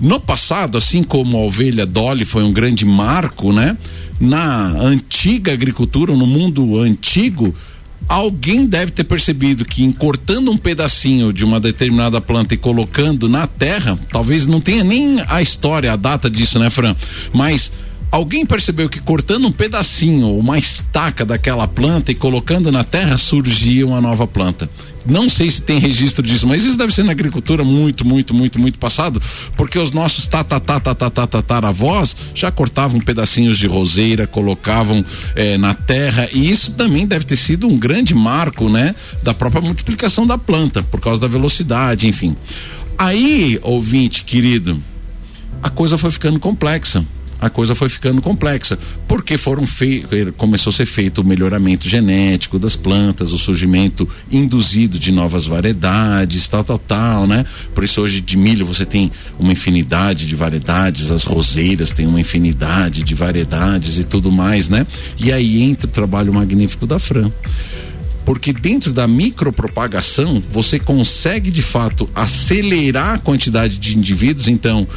no 0.00 0.20
passado, 0.20 0.78
assim 0.78 1.02
como 1.02 1.36
a 1.36 1.40
ovelha 1.40 1.84
Dolly 1.84 2.24
foi 2.24 2.44
um 2.44 2.52
grande 2.52 2.84
marco, 2.84 3.52
né? 3.52 3.76
Na 4.20 4.68
antiga 4.68 5.52
agricultura, 5.52 6.14
no 6.14 6.24
mundo 6.24 6.78
antigo, 6.78 7.52
alguém 8.08 8.66
deve 8.66 8.92
ter 8.92 9.04
percebido 9.04 9.64
que 9.64 9.90
cortando 9.94 10.50
um 10.50 10.56
pedacinho 10.56 11.32
de 11.32 11.44
uma 11.44 11.58
determinada 11.58 12.20
planta 12.20 12.54
e 12.54 12.58
colocando 12.58 13.28
na 13.28 13.46
terra, 13.46 13.98
talvez 14.10 14.46
não 14.46 14.60
tenha 14.60 14.84
nem 14.84 15.22
a 15.28 15.40
história, 15.40 15.92
a 15.92 15.96
data 15.96 16.28
disso, 16.28 16.58
né, 16.58 16.70
Fran? 16.70 16.94
Mas 17.32 17.72
alguém 18.10 18.44
percebeu 18.46 18.88
que 18.88 19.00
cortando 19.00 19.46
um 19.46 19.52
pedacinho, 19.52 20.36
uma 20.36 20.58
estaca 20.58 21.24
daquela 21.24 21.66
planta 21.66 22.12
e 22.12 22.14
colocando 22.14 22.70
na 22.70 22.84
terra 22.84 23.16
surgia 23.16 23.86
uma 23.86 24.00
nova 24.00 24.26
planta. 24.26 24.68
Não 25.06 25.28
sei 25.28 25.50
se 25.50 25.60
tem 25.60 25.78
registro 25.78 26.22
disso, 26.22 26.46
mas 26.46 26.64
isso 26.64 26.78
deve 26.78 26.94
ser 26.94 27.02
na 27.02 27.12
agricultura 27.12 27.62
muito, 27.62 28.06
muito, 28.06 28.32
muito, 28.32 28.58
muito 28.58 28.78
passado, 28.78 29.20
porque 29.56 29.78
os 29.78 29.92
nossos 29.92 30.26
tataravós 30.26 32.16
já 32.34 32.50
cortavam 32.50 33.00
pedacinhos 33.00 33.58
de 33.58 33.66
roseira, 33.66 34.26
colocavam 34.26 35.04
eh, 35.36 35.58
na 35.58 35.74
terra, 35.74 36.28
e 36.32 36.50
isso 36.50 36.72
também 36.72 37.06
deve 37.06 37.26
ter 37.26 37.36
sido 37.36 37.68
um 37.68 37.78
grande 37.78 38.14
marco, 38.14 38.68
né, 38.70 38.94
da 39.22 39.34
própria 39.34 39.60
multiplicação 39.60 40.26
da 40.26 40.38
planta, 40.38 40.82
por 40.82 41.00
causa 41.00 41.20
da 41.20 41.28
velocidade, 41.28 42.06
enfim. 42.06 42.34
Aí, 42.96 43.58
ouvinte 43.62 44.24
querido, 44.24 44.80
a 45.62 45.68
coisa 45.68 45.98
foi 45.98 46.10
ficando 46.10 46.40
complexa 46.40 47.04
a 47.44 47.50
coisa 47.50 47.74
foi 47.74 47.90
ficando 47.90 48.22
complexa, 48.22 48.78
porque 49.06 49.36
foram 49.36 49.64
começou 50.38 50.70
a 50.70 50.74
ser 50.74 50.86
feito 50.86 51.20
o 51.20 51.24
melhoramento 51.24 51.86
genético 51.86 52.58
das 52.58 52.74
plantas, 52.74 53.32
o 53.32 53.38
surgimento 53.38 54.08
induzido 54.32 54.98
de 54.98 55.12
novas 55.12 55.44
variedades, 55.44 56.48
tal, 56.48 56.64
tal, 56.64 56.78
tal, 56.78 57.26
né? 57.26 57.44
Por 57.74 57.84
isso 57.84 58.00
hoje 58.00 58.22
de 58.22 58.36
milho 58.38 58.64
você 58.64 58.86
tem 58.86 59.12
uma 59.38 59.52
infinidade 59.52 60.26
de 60.26 60.34
variedades, 60.34 61.12
as 61.12 61.24
roseiras 61.24 61.92
têm 61.92 62.06
uma 62.06 62.20
infinidade 62.20 63.02
de 63.02 63.14
variedades 63.14 63.98
e 63.98 64.04
tudo 64.04 64.32
mais, 64.32 64.70
né? 64.70 64.86
E 65.18 65.30
aí 65.30 65.62
entra 65.62 65.86
o 65.86 65.90
trabalho 65.92 66.32
magnífico 66.32 66.86
da 66.86 66.98
Fran 66.98 67.30
porque 68.24 68.52
dentro 68.52 68.92
da 68.92 69.06
micropropagação 69.06 70.42
você 70.50 70.78
consegue 70.78 71.50
de 71.50 71.60
fato 71.60 72.08
acelerar 72.14 73.16
a 73.16 73.18
quantidade 73.18 73.76
de 73.76 73.96
indivíduos. 73.96 74.48
Então, 74.48 74.88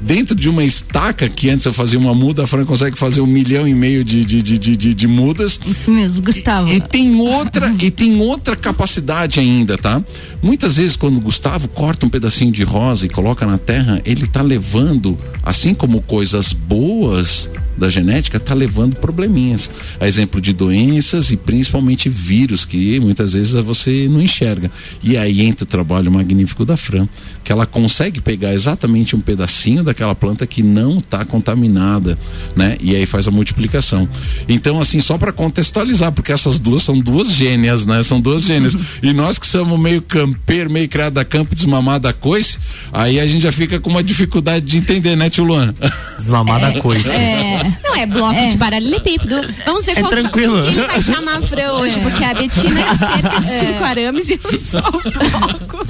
dentro 0.00 0.34
de 0.34 0.48
uma 0.48 0.64
estaca 0.64 1.28
que 1.28 1.50
antes 1.50 1.66
eu 1.66 1.72
fazia 1.72 1.98
uma 1.98 2.14
muda, 2.14 2.44
a 2.44 2.46
Fran 2.46 2.64
consegue 2.64 2.98
fazer 2.98 3.20
um 3.20 3.26
milhão 3.26 3.66
e 3.66 3.74
meio 3.74 4.02
de, 4.02 4.24
de, 4.24 4.42
de, 4.42 4.76
de, 4.76 4.94
de 4.94 5.06
mudas. 5.06 5.60
Isso 5.66 5.90
mesmo, 5.90 6.22
Gustavo. 6.22 6.68
E, 6.68 6.76
e, 6.76 6.80
tem 6.80 7.14
outra 7.20 7.74
e 7.80 7.90
tem 7.90 8.20
outra 8.20 8.56
capacidade 8.56 9.40
ainda, 9.40 9.76
tá? 9.76 10.02
Muitas 10.42 10.76
vezes 10.76 10.96
quando 10.96 11.18
o 11.18 11.20
Gustavo 11.20 11.68
corta 11.68 12.06
um 12.06 12.08
pedacinho 12.08 12.52
de 12.52 12.62
rosa 12.62 13.06
e 13.06 13.08
coloca 13.08 13.46
na 13.46 13.58
terra, 13.58 14.00
ele 14.04 14.26
tá 14.26 14.42
levando, 14.42 15.18
assim 15.42 15.74
como 15.74 16.00
coisas 16.02 16.52
boas 16.52 17.48
da 17.80 17.88
genética 17.88 18.36
está 18.36 18.52
levando 18.52 18.96
probleminhas. 18.96 19.70
A 19.98 20.06
exemplo 20.06 20.40
de 20.40 20.52
doenças 20.52 21.32
e 21.32 21.36
principalmente 21.36 22.08
vírus, 22.08 22.66
que 22.66 23.00
muitas 23.00 23.32
vezes 23.32 23.52
você 23.64 24.06
não 24.08 24.20
enxerga. 24.20 24.70
E 25.02 25.16
aí 25.16 25.40
entra 25.40 25.64
o 25.64 25.66
trabalho 25.66 26.12
magnífico 26.12 26.64
da 26.64 26.76
Fran, 26.76 27.08
que 27.42 27.50
ela 27.50 27.64
consegue 27.64 28.20
pegar 28.20 28.52
exatamente 28.52 29.16
um 29.16 29.20
pedacinho 29.20 29.82
daquela 29.82 30.14
planta 30.14 30.46
que 30.46 30.62
não 30.62 30.98
está 30.98 31.24
contaminada, 31.24 32.18
né? 32.54 32.76
E 32.80 32.94
aí 32.94 33.06
faz 33.06 33.26
a 33.26 33.30
multiplicação. 33.30 34.06
Então, 34.46 34.78
assim, 34.78 35.00
só 35.00 35.16
para 35.16 35.32
contextualizar, 35.32 36.12
porque 36.12 36.32
essas 36.32 36.60
duas 36.60 36.82
são 36.82 36.98
duas 36.98 37.30
gênias, 37.30 37.86
né? 37.86 38.02
São 38.02 38.20
duas 38.20 38.42
gênias. 38.42 38.76
e 39.02 39.12
nós 39.14 39.38
que 39.38 39.46
somos 39.46 39.80
meio 39.80 40.02
campeiro, 40.02 40.70
meio 40.70 40.88
criado 40.88 41.16
a 41.16 41.24
campo, 41.24 41.54
desmamado 41.54 42.06
a 42.06 42.12
coice, 42.12 42.58
aí 42.92 43.18
a 43.18 43.26
gente 43.26 43.42
já 43.42 43.52
fica 43.52 43.80
com 43.80 43.88
uma 43.88 44.02
dificuldade 44.02 44.66
de 44.66 44.76
entender, 44.76 45.16
né, 45.16 45.30
Tio 45.30 45.44
Luan? 45.44 45.74
Desmamada 46.18 46.68
a 46.68 46.72
coice. 46.80 47.08
É. 47.08 47.69
Não, 47.82 47.96
é 47.96 48.06
bloco 48.06 48.34
é. 48.34 48.50
de 48.50 48.58
paralelepípedo. 48.58 49.36
Vamos 49.64 49.86
ver 49.86 49.92
é 49.92 50.00
qual 50.00 50.10
tranquilo. 50.10 50.62
que 50.62 50.68
ele 50.68 50.86
vai 50.86 51.02
chamar 51.02 51.36
a 51.36 51.42
Fran 51.42 51.72
hoje, 51.72 51.98
é. 51.98 52.02
porque 52.02 52.24
a 52.24 52.34
Betina 52.34 52.80
é 52.80 52.96
cerca 52.96 53.40
de 53.40 53.46
5 53.46 53.50
é. 53.50 53.82
arames 53.82 54.28
e 54.28 54.40
eu 54.42 54.58
sou 54.58 54.80
o 54.80 55.10
bloco. 55.10 55.86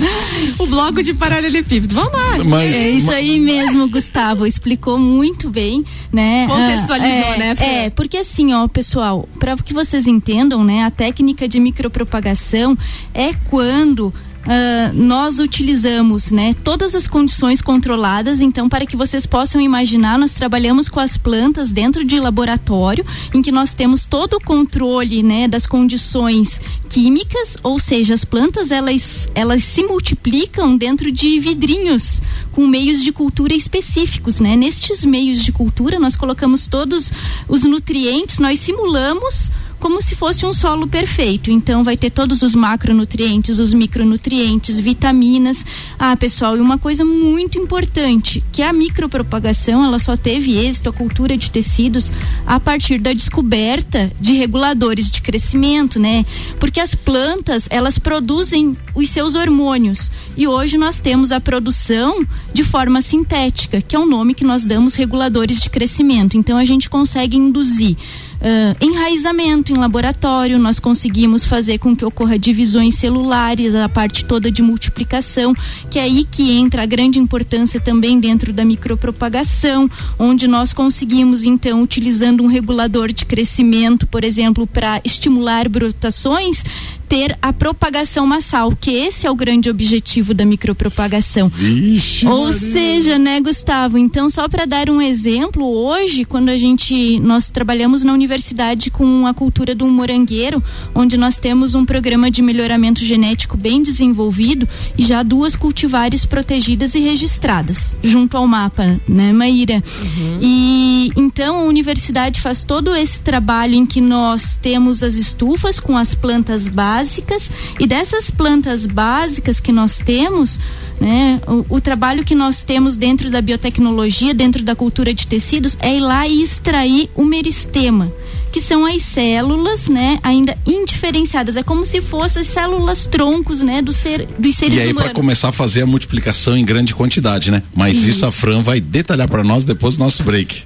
o 0.59 0.67
bloco 0.67 1.03
de 1.03 1.15
paralelepípedo. 1.15 1.95
Vamos 1.95 2.13
lá. 2.13 2.45
Mas, 2.45 2.75
é 2.75 2.91
isso 2.91 3.13
aí 3.13 3.39
mesmo, 3.39 3.89
Gustavo. 3.89 4.47
Explicou 4.47 4.99
muito 4.99 5.51
bem, 5.51 5.85
né? 6.13 6.47
Contextualizou, 6.47 7.33
ah, 7.33 7.37
né, 7.37 7.55
Fran? 7.55 7.67
É, 7.67 7.91
porque 7.91 8.19
assim, 8.19 8.53
ó, 8.53 8.67
pessoal, 8.69 9.29
para 9.39 9.57
que 9.57 9.75
vocês 9.75 10.07
entendam, 10.07 10.65
né, 10.65 10.85
a 10.85 10.91
técnica 10.91 11.49
de 11.49 11.61
micropropagação 11.61 12.77
é 13.15 13.33
quando 13.49 14.13
Uh, 14.41 14.95
nós 14.95 15.39
utilizamos 15.39 16.31
né, 16.31 16.55
todas 16.65 16.95
as 16.95 17.07
condições 17.07 17.61
controladas, 17.61 18.41
então, 18.41 18.71
para 18.71 18.87
que 18.87 18.97
vocês 18.97 19.27
possam 19.27 19.61
imaginar, 19.61 20.19
nós 20.19 20.33
trabalhamos 20.33 20.89
com 20.89 20.99
as 20.99 21.19
plantas 21.19 21.73
dentro 21.73 22.05
de 22.05 22.19
laboratório, 22.19 23.05
em 23.35 23.43
que 23.43 23.53
nós 23.53 23.75
temos 23.75 24.07
todo 24.07 24.35
o 24.35 24.41
controle 24.41 25.23
né, 25.23 25.47
das 25.47 25.67
condições 25.67 26.59
químicas, 26.89 27.59
ou 27.63 27.79
seja, 27.79 28.15
as 28.15 28.25
plantas 28.25 28.71
elas, 28.71 29.29
elas 29.35 29.63
se 29.63 29.85
multiplicam 29.85 30.75
dentro 30.75 31.13
de 31.13 31.39
vidrinhos 31.39 32.23
com 32.53 32.67
meios 32.67 33.03
de 33.03 33.13
cultura 33.13 33.55
específicos. 33.55 34.41
Né? 34.41 34.57
Nestes 34.57 35.05
meios 35.05 35.43
de 35.43 35.53
cultura, 35.53 35.99
nós 35.99 36.17
colocamos 36.17 36.67
todos 36.67 37.13
os 37.47 37.65
nutrientes, 37.65 38.39
nós 38.39 38.59
simulamos 38.59 39.51
como 39.81 40.03
se 40.03 40.15
fosse 40.15 40.45
um 40.45 40.53
solo 40.53 40.87
perfeito. 40.87 41.51
Então 41.51 41.83
vai 41.83 41.97
ter 41.97 42.11
todos 42.11 42.43
os 42.43 42.55
macronutrientes, 42.55 43.59
os 43.59 43.73
micronutrientes, 43.73 44.79
vitaminas. 44.79 45.65
Ah, 45.99 46.15
pessoal, 46.17 46.57
e 46.57 46.61
uma 46.61 46.79
coisa 46.79 47.05
muito 47.05 47.59
importante, 47.59 48.45
que 48.53 48.63
a 48.63 48.73
micropropagação, 48.73 49.85
ela 49.85 49.99
só 49.99 50.17
teve 50.17 50.57
êxito 50.57 50.91
a 50.91 50.93
cultura 50.93 51.37
de 51.37 51.51
tecidos 51.51 52.13
a 52.47 52.61
partir 52.61 52.99
da 52.99 53.13
descoberta 53.13 54.13
de 54.21 54.35
reguladores 54.35 55.11
de 55.11 55.23
crescimento, 55.23 55.99
né? 55.99 56.25
Porque 56.61 56.79
as 56.79 56.95
plantas, 56.95 57.67
elas 57.71 57.99
produzem 57.99 58.77
os 58.95 59.09
seus 59.09 59.35
hormônios. 59.35 60.13
E 60.37 60.47
hoje 60.47 60.77
nós 60.77 61.01
temos 61.01 61.33
a 61.33 61.41
produção 61.41 62.25
de 62.53 62.63
forma 62.63 63.01
sintética, 63.01 63.81
que 63.81 63.97
é 63.97 63.99
o 63.99 64.07
nome 64.07 64.35
que 64.35 64.45
nós 64.45 64.67
damos 64.67 64.95
reguladores 64.95 65.61
de 65.63 65.71
crescimento. 65.71 66.37
Então 66.37 66.59
a 66.59 66.65
gente 66.65 66.91
consegue 66.91 67.37
induzir 67.37 67.97
uh, 68.41 68.85
enraizamento 68.85 69.73
em 69.73 69.77
laboratório, 69.77 70.59
nós 70.59 70.81
conseguimos 70.81 71.45
fazer 71.45 71.79
com 71.79 71.95
que 71.95 72.05
ocorra 72.05 72.39
divisões 72.39 72.95
celulares, 72.95 73.75
a 73.75 73.89
parte 73.89 74.25
toda 74.25 74.51
de 74.51 74.63
multiplicação, 74.63 75.55
que 75.91 75.99
é 75.99 76.03
aí 76.03 76.25
que 76.25 76.51
entra 76.53 76.83
a 76.83 76.87
grande 76.87 77.19
importância 77.19 77.81
também 77.81 78.19
dentro 78.19 78.53
da 78.53 78.65
micropropagação, 78.65 79.89
onde 80.19 80.47
nós 80.47 80.73
conseguimos 80.73 81.45
então 81.45 81.83
utilizando 81.83 82.43
um 82.43 82.47
regulador 82.47 83.13
de 83.13 83.25
crescimento, 83.25 84.07
por 84.07 84.25
exemplo, 84.25 84.67
para 84.67 85.01
estimular 85.05 85.69
brotações, 85.69 86.65
ter 87.11 87.37
a 87.43 87.53
propagação 87.53 88.25
massal, 88.25 88.71
que 88.71 88.93
esse 88.93 89.27
é 89.27 89.31
o 89.31 89.35
grande 89.35 89.69
objetivo 89.69 90.33
da 90.33 90.45
micropropagação. 90.45 91.49
Vixe, 91.49 92.25
Ou 92.25 92.45
Maria. 92.45 92.53
seja, 92.53 93.19
né, 93.19 93.41
Gustavo? 93.41 93.99
Então, 93.99 94.31
só 94.31 94.49
para 94.49 94.65
dar 94.65 94.89
um 94.89 95.03
exemplo, 95.03 95.67
hoje, 95.67 96.25
quando 96.25 96.51
a 96.51 96.57
gente 96.57 97.19
nós 97.19 97.51
trabalhamos 97.51 98.05
na 98.05 98.13
universidade 98.13 98.93
com 98.93 99.27
a 99.27 99.35
cultura 99.35 99.75
do 99.75 99.89
morangueiro, 99.89 100.63
onde 100.95 101.17
nós 101.17 101.37
temos 101.37 101.75
um 101.75 101.85
programa 101.85 102.31
de 102.31 102.43
melhoramento 102.43 103.05
genético 103.05 103.57
bem 103.57 103.83
desenvolvido 103.83 104.69
e 104.97 105.05
já 105.05 105.25
duas 105.25 105.57
cultivares 105.57 106.25
protegidas 106.25 106.95
e 106.95 107.01
registradas 107.01 107.97
junto 108.05 108.37
ao 108.37 108.47
mapa, 108.47 109.01
né, 109.09 109.33
Maíra? 109.33 109.83
Uhum. 110.05 110.39
E 110.41 111.11
então 111.17 111.59
a 111.59 111.65
universidade 111.65 112.41
faz 112.41 112.63
todo 112.63 112.95
esse 112.95 113.21
trabalho 113.21 113.75
em 113.75 113.85
que 113.85 114.01
nós 114.01 114.57
temos 114.63 115.03
as 115.03 115.15
estufas 115.15 115.81
com 115.81 115.97
as 115.97 116.15
plantas 116.15 116.69
básicas 116.69 117.00
básicas 117.01 117.51
e 117.79 117.87
dessas 117.87 118.31
plantas 118.31 118.85
básicas 118.85 119.59
que 119.59 119.73
nós 119.73 119.99
temos, 119.99 120.61
né, 121.01 121.41
o, 121.47 121.77
o, 121.77 121.81
trabalho 121.81 122.25
que 122.25 122.35
nós 122.35 122.63
temos 122.63 122.97
dentro 122.97 123.31
da 123.31 123.41
biotecnologia, 123.41 124.35
dentro 124.35 124.63
da 124.63 124.77
cultura 124.77 125.15
de 125.15 125.27
tecidos, 125.27 125.77
é 125.81 125.97
ir 125.97 126.01
lá 126.01 126.29
e 126.29 126.43
extrair 126.43 127.09
o 127.15 127.25
meristema, 127.25 128.13
que 128.53 128.61
são 128.61 128.85
as 128.85 129.01
células, 129.01 129.89
né, 129.89 130.19
ainda 130.23 130.57
indiferenciadas. 130.67 131.57
É 131.57 131.63
como 131.63 131.87
se 131.87 132.03
fossem 132.03 132.45
células 132.45 133.07
troncos, 133.07 133.63
né, 133.63 133.81
do 133.81 133.93
ser, 133.93 134.27
dos 134.39 134.57
seres 134.57 134.75
humanos. 134.75 134.85
E 134.85 134.89
aí 134.89 134.95
para 134.95 135.15
começar 135.15 135.49
a 135.49 135.53
fazer 135.53 135.83
a 135.83 135.87
multiplicação 135.87 136.57
em 136.57 136.65
grande 136.65 136.95
quantidade, 136.95 137.51
né? 137.51 137.63
Mas 137.75 137.97
isso, 137.97 138.11
isso 138.11 138.27
a 138.27 138.33
Fran 138.33 138.63
vai 138.63 138.79
detalhar 138.79 139.29
para 139.29 139.43
nós 139.43 139.65
depois 139.65 139.97
do 139.97 140.05
nosso 140.05 140.23
break. 140.23 140.65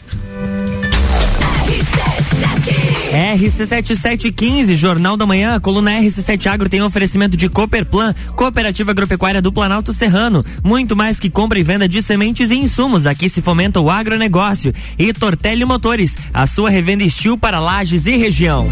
RC7715, 3.15 4.75
Jornal 4.75 5.17
da 5.17 5.25
Manhã, 5.25 5.61
coluna 5.61 5.93
RC7 5.93 6.47
Agro 6.47 6.69
tem 6.69 6.83
oferecimento 6.83 7.37
de 7.37 7.49
Cooperplan, 7.49 8.13
Cooperativa 8.35 8.91
Agropecuária 8.91 9.41
do 9.41 9.53
Planalto 9.53 9.93
Serrano. 9.93 10.45
Muito 10.65 10.97
mais 10.97 11.21
que 11.21 11.31
compra 11.31 11.57
e 11.57 11.63
venda 11.63 11.89
de 11.89 12.03
sementes 12.03 12.51
e 12.51 12.57
insumos. 12.57 13.07
Aqui 13.07 13.31
se 13.31 13.41
fomenta 13.41 13.81
o 13.81 13.89
agronegócio. 13.89 14.75
E 14.99 15.13
Tortelli 15.13 15.65
Motores, 15.65 16.17
a 16.33 16.45
sua 16.45 16.71
revenda 16.71 17.05
estil 17.05 17.39
para 17.39 17.61
lajes 17.61 18.07
e 18.07 18.17
região. 18.17 18.69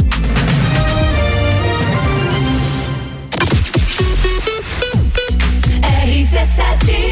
RC7 6.05 7.12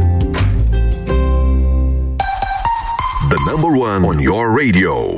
Number 3.45 3.75
one 3.75 4.05
on 4.05 4.19
your 4.19 4.51
radio. 4.51 5.17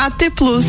AT 0.00 0.30
Plus. 0.34 0.64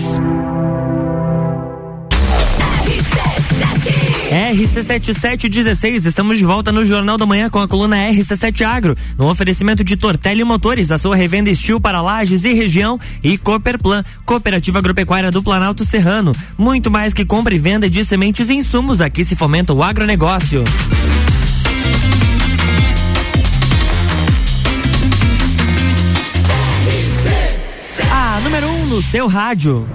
RC7716, 4.29 6.05
estamos 6.05 6.37
de 6.37 6.43
volta 6.43 6.69
no 6.69 6.83
Jornal 6.83 7.17
da 7.17 7.25
Manhã 7.25 7.49
com 7.49 7.59
a 7.59 7.67
coluna 7.67 7.95
RC7 7.95 8.61
Agro, 8.65 8.93
no 9.17 9.29
oferecimento 9.29 9.85
de 9.85 9.95
Tortelli 9.95 10.43
Motores, 10.43 10.91
a 10.91 10.97
sua 10.97 11.15
revenda 11.15 11.49
estilo 11.49 11.79
para 11.79 12.01
lajes 12.01 12.43
e 12.43 12.51
região, 12.51 12.99
e 13.23 13.37
Cooperplan, 13.37 14.03
Cooperativa 14.25 14.79
Agropecuária 14.79 15.31
do 15.31 15.41
Planalto 15.41 15.85
Serrano. 15.85 16.35
Muito 16.57 16.91
mais 16.91 17.13
que 17.13 17.23
compra 17.23 17.55
e 17.55 17.59
venda 17.59 17.89
de 17.89 18.03
sementes 18.03 18.49
e 18.49 18.55
insumos, 18.55 18.99
aqui 18.99 19.23
se 19.23 19.37
fomenta 19.37 19.71
o 19.71 19.81
agronegócio. 19.81 20.65
No 28.91 29.01
seu 29.01 29.25
rádio. 29.25 29.87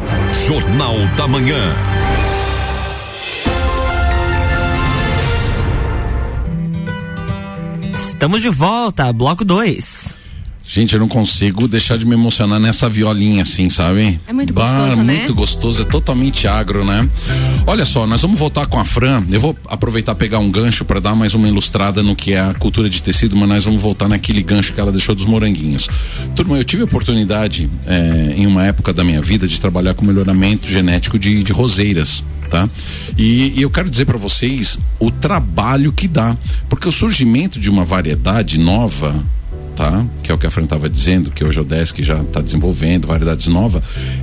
Jornal 0.46 0.96
da 1.18 1.28
Manhã. 1.28 1.60
Estamos 7.92 8.40
de 8.40 8.48
volta, 8.48 9.12
bloco 9.12 9.44
2. 9.44 9.95
Gente, 10.68 10.94
eu 10.94 11.00
não 11.00 11.06
consigo 11.06 11.68
deixar 11.68 11.96
de 11.96 12.04
me 12.04 12.14
emocionar 12.14 12.58
nessa 12.58 12.88
violinha 12.88 13.42
assim, 13.42 13.70
sabe? 13.70 14.18
É 14.26 14.32
muito 14.32 14.52
gostoso, 14.52 15.02
né? 15.02 15.18
Muito 15.18 15.34
gostoso, 15.34 15.82
é 15.82 15.84
totalmente 15.84 16.48
agro, 16.48 16.84
né? 16.84 17.08
Olha 17.66 17.84
só, 17.84 18.04
nós 18.04 18.20
vamos 18.20 18.38
voltar 18.38 18.66
com 18.66 18.78
a 18.78 18.84
Fran. 18.84 19.24
Eu 19.30 19.40
vou 19.40 19.56
aproveitar 19.68 20.16
pegar 20.16 20.40
um 20.40 20.50
gancho 20.50 20.84
para 20.84 20.98
dar 20.98 21.14
mais 21.14 21.34
uma 21.34 21.46
ilustrada 21.46 22.02
no 22.02 22.16
que 22.16 22.32
é 22.32 22.40
a 22.40 22.54
cultura 22.54 22.90
de 22.90 23.00
tecido, 23.00 23.36
mas 23.36 23.48
nós 23.48 23.64
vamos 23.64 23.80
voltar 23.80 24.08
naquele 24.08 24.42
gancho 24.42 24.72
que 24.72 24.80
ela 24.80 24.90
deixou 24.90 25.14
dos 25.14 25.24
moranguinhos. 25.24 25.88
Turma, 26.34 26.58
eu 26.58 26.64
tive 26.64 26.82
a 26.82 26.84
oportunidade 26.84 27.70
eh, 27.86 28.34
em 28.36 28.46
uma 28.46 28.64
época 28.64 28.92
da 28.92 29.04
minha 29.04 29.22
vida 29.22 29.46
de 29.46 29.60
trabalhar 29.60 29.94
com 29.94 30.04
melhoramento 30.04 30.68
genético 30.68 31.18
de, 31.18 31.44
de 31.44 31.52
roseiras. 31.52 32.24
Tá? 32.50 32.68
E, 33.18 33.54
e 33.56 33.62
eu 33.62 33.70
quero 33.70 33.90
dizer 33.90 34.04
para 34.04 34.18
vocês 34.18 34.78
o 35.00 35.10
trabalho 35.10 35.92
que 35.92 36.06
dá, 36.06 36.36
porque 36.68 36.88
o 36.88 36.92
surgimento 36.92 37.58
de 37.58 37.68
uma 37.68 37.84
variedade 37.84 38.58
nova, 38.58 39.16
tá? 39.76 40.04
Que 40.22 40.32
é 40.32 40.34
o 40.34 40.38
que 40.38 40.46
a 40.46 40.50
Fran 40.50 40.64
estava 40.64 40.88
dizendo, 40.88 41.30
que 41.30 41.44
hoje 41.44 41.60
o 41.60 41.64
Desk 41.64 42.02
já 42.02 42.20
está 42.22 42.40
desenvolvendo 42.40 43.06
variedades 43.06 43.46
novas, 43.46 43.82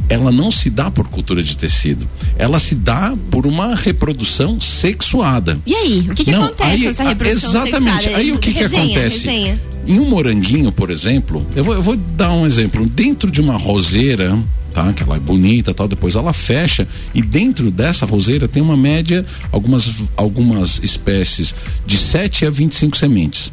ela 0.09 0.31
não 0.31 0.51
se 0.51 0.69
dá 0.69 0.89
por 0.89 1.07
cultura 1.07 1.41
de 1.43 1.55
tecido, 1.55 2.09
ela 2.37 2.59
se 2.59 2.73
dá 2.75 3.15
por 3.29 3.45
uma 3.45 3.75
reprodução 3.75 4.59
sexuada. 4.59 5.59
E 5.65 5.75
aí, 5.75 5.99
o 6.09 6.15
que, 6.15 6.25
que 6.25 6.31
Não, 6.31 6.45
acontece 6.45 6.71
aí- 6.71 6.81
nessa 6.87 7.03
ah, 7.03 7.07
reprodução 7.09 7.49
Exatamente. 7.67 7.93
sexuada? 7.93 8.17
Aí 8.17 8.31
o 8.31 8.39
que, 8.39 8.51
que 8.51 8.59
Resenha, 8.59 8.83
acontece? 8.83 9.17
resenha. 9.27 9.61
Em 9.85 9.99
um 9.99 10.09
moranguinho, 10.09 10.71
por 10.71 10.89
exemplo, 10.89 11.45
eu 11.55 11.63
vou, 11.63 11.75
eu 11.75 11.83
vou 11.83 11.95
dar 11.95 12.31
um 12.31 12.45
exemplo. 12.45 12.85
Dentro 12.85 13.29
de 13.29 13.41
uma 13.41 13.57
roseira, 13.57 14.37
tá? 14.73 14.91
Que 14.93 15.03
ela 15.03 15.17
é 15.17 15.19
bonita 15.19 15.73
tal, 15.73 15.87
depois 15.87 16.15
ela 16.15 16.33
fecha 16.33 16.87
e 17.13 17.21
dentro 17.21 17.69
dessa 17.69 18.05
roseira 18.05 18.47
tem 18.47 18.63
uma 18.63 18.77
média, 18.77 19.25
algumas, 19.51 19.91
algumas 20.17 20.81
espécies 20.83 21.53
de 21.85 21.97
7 21.97 22.45
a 22.45 22.49
25 22.49 22.97
sementes. 22.97 23.51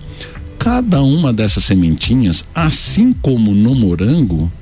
Cada 0.60 1.02
uma 1.02 1.32
dessas 1.32 1.64
sementinhas, 1.64 2.44
assim 2.54 3.14
como 3.14 3.54
no 3.54 3.74
morango, 3.74 4.52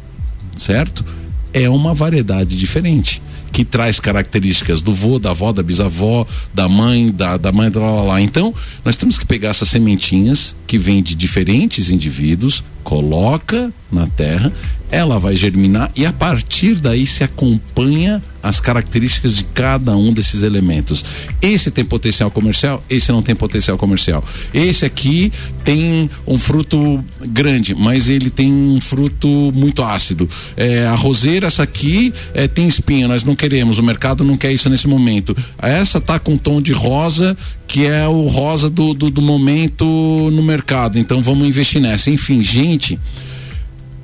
certo? 0.57 1.05
É 1.53 1.69
uma 1.69 1.93
variedade 1.93 2.57
diferente. 2.57 3.21
Que 3.51 3.65
traz 3.65 3.99
características 3.99 4.81
do 4.81 4.95
vô, 4.95 5.19
da 5.19 5.31
avó, 5.31 5.51
da 5.51 5.61
bisavó, 5.61 6.25
da 6.55 6.69
mãe, 6.69 7.11
da, 7.11 7.37
da 7.37 7.51
mãe, 7.51 7.69
da 7.69 7.81
lá, 7.81 7.91
lá, 7.91 8.03
lá. 8.03 8.21
Então, 8.21 8.55
nós 8.85 8.97
temos 8.97 9.19
que 9.19 9.27
pegar 9.27 9.49
essas 9.49 9.71
sementinhas 9.71 10.55
que 10.69 10.79
vêm 10.79 11.03
de 11.03 11.17
diferentes 11.17 11.91
indivíduos, 11.91 12.63
coloca 12.85 13.73
na 13.91 14.07
terra, 14.07 14.53
ela 14.93 15.19
vai 15.19 15.37
germinar 15.37 15.91
e 15.97 16.07
a 16.07 16.13
partir 16.13 16.77
daí 16.77 17.09
se 17.09 17.25
acompanha 17.25 18.23
as 18.49 18.61
características 18.61 19.37
de 19.37 19.45
cada 19.45 19.97
um 19.97 20.13
desses 20.13 20.43
elementos. 20.43 21.05
Esse 21.41 21.71
tem 21.71 21.85
potencial 21.85 22.31
comercial, 22.31 22.83
esse 22.89 23.13
não 23.13 23.23
tem 23.23 23.35
potencial 23.35 23.77
comercial. 23.77 24.25
Esse 24.53 24.85
aqui 24.85 25.31
tem 25.65 26.09
um 26.27 26.39
fruto 26.39 27.05
grande, 27.27 27.75
mas 27.75 28.09
ele 28.09 28.31
tem 28.31 28.53
um 28.53 28.81
fruto 28.81 29.29
muito 29.55 29.83
ácido. 29.83 30.29
É, 30.57 30.87
a 30.87 30.95
roseira, 30.95 31.47
essa 31.47 31.63
aqui 31.63 32.13
é, 32.33 32.49
tem 32.49 32.67
espinha, 32.67 33.07
nós 33.07 33.25
não 33.25 33.37
queremos, 33.37 33.79
o 33.79 33.83
mercado 33.83 34.25
não 34.25 34.37
quer 34.37 34.53
isso 34.53 34.69
nesse 34.71 34.89
momento. 34.89 35.37
Essa 35.61 36.01
tá 36.01 36.19
com 36.19 36.37
tom 36.37 36.61
de 36.61 36.73
rosa, 36.73 37.37
que 37.67 37.85
é 37.87 38.09
o 38.09 38.23
rosa 38.27 38.71
do, 38.71 38.95
do, 38.95 39.11
do 39.11 39.21
momento 39.21 39.85
no 40.33 40.43
mercado, 40.43 40.99
então 40.99 41.23
vamos 41.23 41.47
investir 41.47 41.81
nessa. 41.81 42.11
Enfim, 42.11 42.43
gente, 42.43 42.99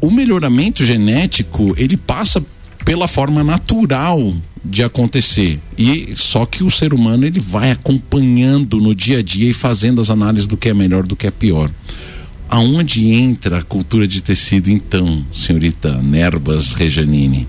o 0.01 0.11
melhoramento 0.11 0.85
genético 0.85 1.75
ele 1.79 1.97
passa 1.97 2.45
pela 2.85 3.09
forma 3.09 3.43
natural 3.43 4.35
de 4.65 4.83
acontecer. 4.83 5.61
E 5.77 6.15
só 6.17 6.47
que 6.47 6.63
o 6.63 6.71
ser 6.71 6.95
humano 6.95 7.25
ele 7.27 7.41
vai 7.41 7.71
acompanhando 7.71 8.81
no 8.81 8.95
dia 8.95 9.19
a 9.19 9.23
dia 9.23 9.51
e 9.51 9.55
fazendo 9.55 10.01
as 10.01 10.11
análises 10.11 10.47
do 10.47 10.57
que 10.57 10.69
é 10.69 10.75
melhor 10.75 11.05
do 11.07 11.17
que 11.17 11.27
é 11.27 11.31
pior. 11.31 11.71
Aonde 12.49 13.09
entra 13.09 13.59
a 13.59 13.63
cultura 13.63 14.07
de 14.07 14.23
tecido 14.23 14.71
então 14.71 15.25
senhorita 15.33 16.01
Nerbas 16.03 16.75
Rejanine 16.75 17.49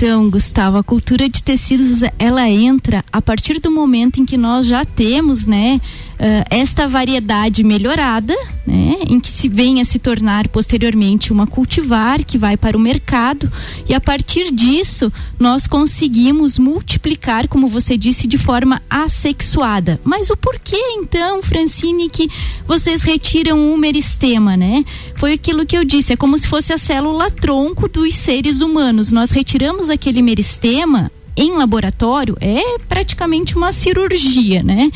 Então, 0.00 0.30
Gustavo, 0.30 0.76
a 0.76 0.84
cultura 0.84 1.28
de 1.28 1.42
tecidos 1.42 2.08
ela 2.20 2.48
entra 2.48 3.04
a 3.12 3.20
partir 3.20 3.58
do 3.58 3.68
momento 3.68 4.20
em 4.20 4.24
que 4.24 4.36
nós 4.36 4.64
já 4.64 4.84
temos, 4.84 5.44
né, 5.44 5.80
eh, 6.20 6.44
esta 6.50 6.86
variedade 6.86 7.64
melhorada, 7.64 8.32
né, 8.64 8.96
em 9.08 9.18
que 9.18 9.28
se 9.28 9.48
venha 9.48 9.82
a 9.82 9.84
se 9.84 9.98
tornar 9.98 10.46
posteriormente 10.48 11.32
uma 11.32 11.48
cultivar 11.48 12.24
que 12.24 12.38
vai 12.38 12.56
para 12.56 12.76
o 12.76 12.80
mercado 12.80 13.50
e 13.88 13.94
a 13.94 14.00
partir 14.00 14.52
disso 14.52 15.12
nós 15.38 15.66
conseguimos 15.66 16.58
multiplicar, 16.58 17.48
como 17.48 17.66
você 17.66 17.96
disse, 17.96 18.28
de 18.28 18.38
forma 18.38 18.80
assexuada. 18.88 20.00
Mas 20.04 20.30
o 20.30 20.36
porquê 20.36 20.76
então, 20.92 21.42
Francine, 21.42 22.08
que 22.08 22.28
vocês 22.64 23.02
retiram 23.02 23.72
o 23.72 23.76
meristema, 23.76 24.56
né? 24.56 24.84
Foi 25.16 25.32
aquilo 25.32 25.66
que 25.66 25.76
eu 25.76 25.84
disse, 25.84 26.12
é 26.12 26.16
como 26.16 26.38
se 26.38 26.46
fosse 26.46 26.72
a 26.72 26.78
célula 26.78 27.30
tronco 27.30 27.88
dos 27.88 28.14
seres 28.14 28.60
humanos. 28.60 29.10
Nós 29.10 29.30
retiramos 29.30 29.87
aquele 29.90 30.22
meristema 30.22 31.10
em 31.36 31.52
laboratório 31.52 32.36
é 32.40 32.78
praticamente 32.88 33.56
uma 33.56 33.72
cirurgia, 33.72 34.60
né? 34.60 34.90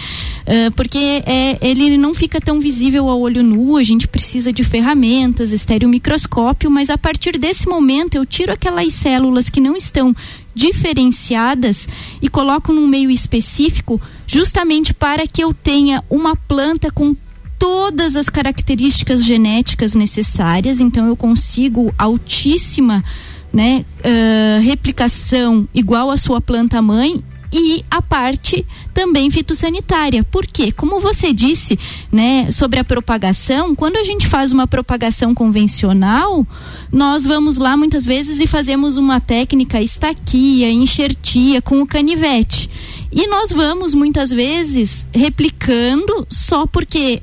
Ah, 0.45 0.73
porque 0.75 1.23
é, 1.25 1.57
ele 1.61 1.97
não 1.97 2.13
fica 2.15 2.41
tão 2.41 2.61
visível 2.61 3.09
ao 3.09 3.21
olho 3.21 3.43
nu, 3.43 3.77
a 3.77 3.83
gente 3.83 4.09
precisa 4.09 4.53
de 4.53 4.65
ferramentas, 4.65 5.53
estereomicroscópio, 5.53 6.71
mas 6.71 6.91
a 6.91 6.99
partir 6.99 7.39
desse 7.39 7.69
momento 7.69 8.17
eu 8.17 8.27
tiro 8.27 8.53
aquelas 8.53 8.93
células 8.93 9.49
que 9.49 9.61
não 9.61 9.77
estão 9.77 10.15
diferenciadas 10.53 11.89
e 12.21 12.29
coloco 12.29 12.73
num 12.73 12.87
meio 12.87 13.11
específico, 13.11 14.01
justamente 14.27 14.93
para 14.93 15.27
que 15.27 15.43
eu 15.43 15.55
tenha 15.55 16.03
uma 16.11 16.35
planta 16.35 16.91
com 16.91 17.17
todas 17.57 18.17
as 18.17 18.29
características 18.29 19.25
genéticas 19.25 19.95
necessárias, 19.95 20.81
então 20.81 21.07
eu 21.07 21.17
consigo 21.17 21.95
altíssima 21.97 23.05
né, 23.53 23.85
ah, 24.05 24.61
replicação 24.61 25.69
igual 25.75 26.11
à 26.11 26.17
sua 26.17 26.41
planta 26.41 26.81
mãe 26.81 27.23
e 27.53 27.85
a 27.91 28.01
parte 28.01 28.67
também 28.95 29.31
fitossanitária. 29.31 30.25
Por 30.25 30.47
quê? 30.47 30.73
Como 30.73 30.99
você 31.01 31.33
disse, 31.35 31.79
né, 32.11 32.51
sobre 32.51 32.79
a 32.79 32.85
propagação, 32.85 33.75
quando 33.75 33.99
a 33.99 34.05
gente 34.05 34.27
faz 34.27 34.53
uma 34.53 34.67
propagação 34.67 35.35
convencional, 35.35 36.47
nós 36.91 37.25
vamos 37.25 37.59
lá 37.59 37.77
muitas 37.77 38.07
vezes 38.07 38.41
e 38.41 38.47
fazemos 38.47 38.97
uma 38.97 39.21
técnica 39.21 39.83
estaquia, 39.83 40.71
enxertia 40.71 41.61
com 41.61 41.83
o 41.83 41.87
canivete. 41.87 42.71
E 43.13 43.27
nós 43.27 43.53
vamos 43.53 43.93
muitas 43.93 44.31
vezes 44.31 45.07
replicando 45.13 46.27
só 46.31 46.67
porque 46.67 47.23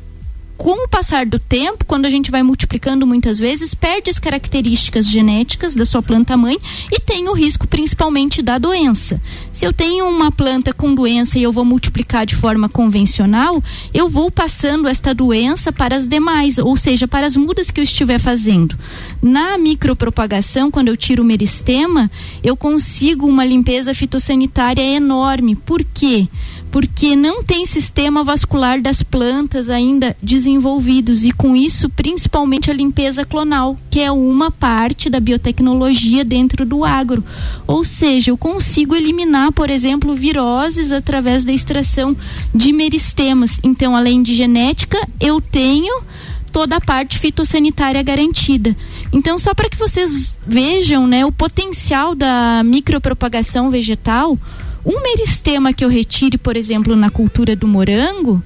com 0.59 0.83
o 0.83 0.89
passar 0.89 1.25
do 1.25 1.39
tempo, 1.39 1.85
quando 1.85 2.05
a 2.05 2.09
gente 2.09 2.29
vai 2.29 2.43
multiplicando 2.43 3.07
muitas 3.07 3.39
vezes, 3.39 3.73
perde 3.73 4.09
as 4.09 4.19
características 4.19 5.07
genéticas 5.07 5.73
da 5.73 5.85
sua 5.85 6.01
planta 6.01 6.35
mãe 6.35 6.57
e 6.91 6.99
tem 6.99 7.29
o 7.29 7.33
risco 7.33 7.65
principalmente 7.65 8.41
da 8.41 8.57
doença. 8.57 9.21
Se 9.53 9.65
eu 9.65 9.71
tenho 9.71 10.05
uma 10.09 10.33
planta 10.33 10.73
com 10.73 10.93
doença 10.93 11.39
e 11.39 11.43
eu 11.43 11.53
vou 11.53 11.63
multiplicar 11.63 12.25
de 12.25 12.35
forma 12.35 12.67
convencional, 12.67 13.63
eu 13.93 14.09
vou 14.09 14.29
passando 14.29 14.89
esta 14.89 15.13
doença 15.13 15.71
para 15.71 15.95
as 15.95 16.05
demais, 16.05 16.57
ou 16.57 16.75
seja, 16.75 17.07
para 17.07 17.25
as 17.25 17.37
mudas 17.37 17.71
que 17.71 17.79
eu 17.79 17.83
estiver 17.85 18.19
fazendo. 18.19 18.77
Na 19.21 19.57
micropropagação, 19.57 20.69
quando 20.69 20.89
eu 20.89 20.97
tiro 20.97 21.23
o 21.23 21.25
meristema, 21.25 22.11
eu 22.43 22.57
consigo 22.57 23.25
uma 23.25 23.45
limpeza 23.45 23.93
fitossanitária 23.93 24.83
enorme. 24.83 25.55
Por 25.55 25.85
quê? 25.85 26.27
Porque 26.71 27.15
não 27.15 27.43
tem 27.43 27.65
sistema 27.65 28.23
vascular 28.23 28.82
das 28.82 29.01
plantas 29.01 29.69
ainda 29.69 30.15
desenvolvidos 30.21 31.23
e 31.23 31.32
com 31.32 31.55
isso 31.55 31.89
principalmente 31.89 32.69
a 32.69 32.73
limpeza 32.73 33.25
clonal, 33.25 33.77
que 33.89 33.99
é 33.99 34.12
uma 34.12 34.51
parte 34.51 35.10
da 35.10 35.19
biotecnologia 35.19 36.23
dentro 36.23 36.65
do 36.65 36.86
agro. 36.86 37.23
Ou 37.65 37.84
seja, 37.84 38.32
eu 38.32 38.38
consigo 38.38 38.95
eliminar, 38.95 39.51
por 39.51 39.69
exemplo, 39.69 40.15
viroses 40.15 40.91
através 40.91 41.43
da 41.43 41.51
extração 41.51 42.15
de 42.53 42.71
meristemas. 42.71 43.60
Então, 43.63 43.95
além 43.95 44.21
de 44.21 44.36
genética, 44.36 44.97
eu 45.19 45.41
tenho 45.41 46.03
toda 46.51 46.77
a 46.77 46.82
parte 46.82 47.17
fitossanitária 47.17 48.01
garantida. 48.01 48.75
Então, 49.12 49.38
só 49.38 49.53
para 49.53 49.69
que 49.69 49.77
vocês 49.77 50.38
vejam, 50.45 51.08
né, 51.08 51.25
o 51.25 51.32
potencial 51.32 52.15
da 52.15 52.62
micropropagação 52.63 53.69
vegetal, 53.69 54.38
um 54.89 55.04
meristema 55.04 55.71
que 55.71 55.86
eu 55.86 55.89
retire, 55.89 56.38
por 56.38 56.58
exemplo, 56.58 56.95
na 56.95 57.12
cultura 57.12 57.56
do 57.56 57.67
morango, 57.67 58.41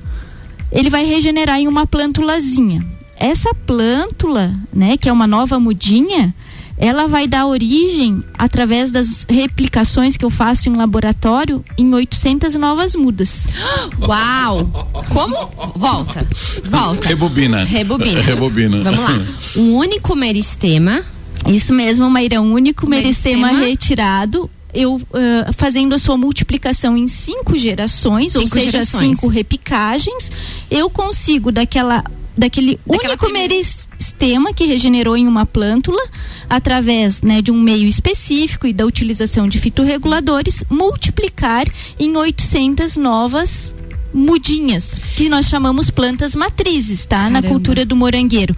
ele 0.71 0.89
vai 0.89 1.05
regenerar 1.05 1.57
em 1.59 1.67
uma 1.69 1.87
plântulazinha. 1.87 2.85
Essa 3.15 3.53
plântula, 3.53 4.53
né, 4.73 4.97
que 4.97 5.07
é 5.07 5.11
uma 5.13 5.25
nova 5.25 5.57
mudinha, 5.57 6.35
ela 6.77 7.07
vai 7.07 7.27
dar 7.27 7.45
origem, 7.45 8.21
através 8.37 8.91
das 8.91 9.25
replicações 9.29 10.17
que 10.17 10.25
eu 10.25 10.29
faço 10.29 10.67
em 10.67 10.75
laboratório, 10.75 11.63
em 11.77 11.93
800 11.93 12.55
novas 12.55 12.93
mudas. 12.93 13.47
Uau! 14.01 14.65
Como? 15.09 15.37
Volta. 15.75 16.27
Volta. 16.65 17.07
Rebobina. 17.07 17.63
Rebobina. 17.63 18.19
Rebobina. 18.21 18.83
Vamos 18.83 18.99
lá. 18.99 19.25
Um 19.55 19.75
único 19.75 20.13
meristema. 20.15 21.03
Isso 21.47 21.73
mesmo, 21.73 22.09
Maíra, 22.09 22.41
um 22.41 22.51
único 22.53 22.87
meristema, 22.87 23.47
Meristema. 23.47 23.69
retirado. 23.69 24.49
Eu 24.73 24.99
ah, 25.13 25.51
fazendo 25.53 25.93
a 25.93 25.99
sua 25.99 26.17
multiplicação 26.17 26.97
em 26.97 27.07
cinco 27.07 27.55
gerações, 27.57 28.35
ou 28.35 28.41
Cinco 28.41 28.55
seja, 28.55 28.71
gerações. 28.71 29.01
cinco 29.19 29.27
repicagens, 29.27 30.31
eu 30.71 30.89
consigo 30.89 31.51
daquela 31.51 32.03
daquele 32.35 32.79
Daquela 32.87 33.09
único 33.11 33.25
primeira- 33.25 33.53
meristema 33.53 34.51
que 34.51 34.65
regenerou 34.65 35.15
em 35.15 35.27
uma 35.27 35.45
plântula, 35.45 36.01
através 36.49 37.21
né, 37.21 37.43
de 37.43 37.51
um 37.51 37.59
meio 37.61 37.87
específico 37.87 38.65
e 38.65 38.73
da 38.73 38.85
utilização 38.87 39.47
de 39.47 39.59
fitorreguladores, 39.59 40.63
multiplicar 40.67 41.67
em 41.99 42.17
800 42.17 42.97
novas 42.97 43.75
mudinhas, 44.11 44.99
que 45.15 45.29
nós 45.29 45.45
chamamos 45.47 45.91
plantas 45.91 46.35
matrizes, 46.35 47.05
tá? 47.05 47.29
Na 47.29 47.41
Caramba. 47.41 47.49
cultura 47.49 47.85
do 47.85 47.95
morangueiro. 47.95 48.55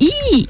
E 0.00 0.46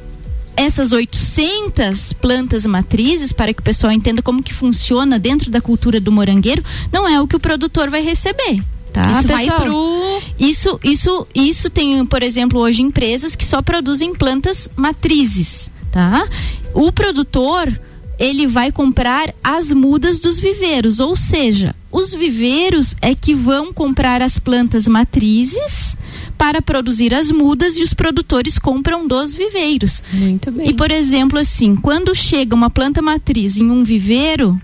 essas 0.57 0.93
800 0.93 2.15
plantas 2.15 2.65
matrizes, 2.65 3.31
para 3.31 3.53
que 3.53 3.61
o 3.61 3.65
pessoal 3.65 3.93
entenda 3.93 4.23
como 4.23 4.43
que 4.43 4.55
funciona 4.55 5.19
dentro 5.19 5.51
da 5.51 5.61
cultura 5.61 6.01
do 6.01 6.11
morangueiro, 6.11 6.65
não 6.91 7.07
é 7.07 7.21
o 7.21 7.27
que 7.27 7.37
o 7.37 7.41
produtor 7.41 7.91
vai 7.91 8.03
receber. 8.03 8.63
Tá, 8.93 9.11
Isso 9.11 9.29
vai 9.29 9.45
pessoal? 9.45 9.61
pro. 9.61 10.23
Isso, 10.39 10.81
isso, 10.83 11.27
isso 11.35 11.69
tem, 11.69 12.05
por 12.07 12.23
exemplo, 12.23 12.59
hoje 12.61 12.81
empresas 12.81 13.37
que 13.37 13.45
só 13.45 13.61
produzem 13.61 14.15
plantas 14.15 14.71
matrizes, 14.75 15.71
tá? 15.93 16.27
O 16.73 16.91
produtor 16.91 17.79
ele 18.19 18.47
vai 18.47 18.73
comprar 18.73 19.35
as 19.45 19.71
mudas 19.71 20.21
dos 20.21 20.41
viveiros, 20.41 21.01
ou 21.01 21.15
seja, 21.15 21.75
os 21.93 22.15
viveiros 22.15 22.97
é 23.03 23.15
que 23.15 23.35
vão 23.35 23.73
comprar 23.73 24.23
as 24.23 24.39
plantas 24.39 24.89
matrizes 24.89 25.97
para 26.37 26.61
produzir 26.63 27.15
as 27.15 27.31
mudas 27.31 27.77
e 27.77 27.83
os 27.83 27.95
produtores 27.95 28.59
compram 28.59 29.07
dos 29.07 29.35
viveiros. 29.35 30.03
Muito 30.13 30.51
bem. 30.51 30.69
E 30.69 30.75
por 30.75 30.91
exemplo, 30.91 31.39
assim, 31.39 31.77
quando 31.77 32.15
chega 32.15 32.55
uma 32.55 32.71
planta 32.71 33.01
matriz 33.03 33.57
em 33.59 33.71
um 33.71 33.83
viveiro, 33.85 34.61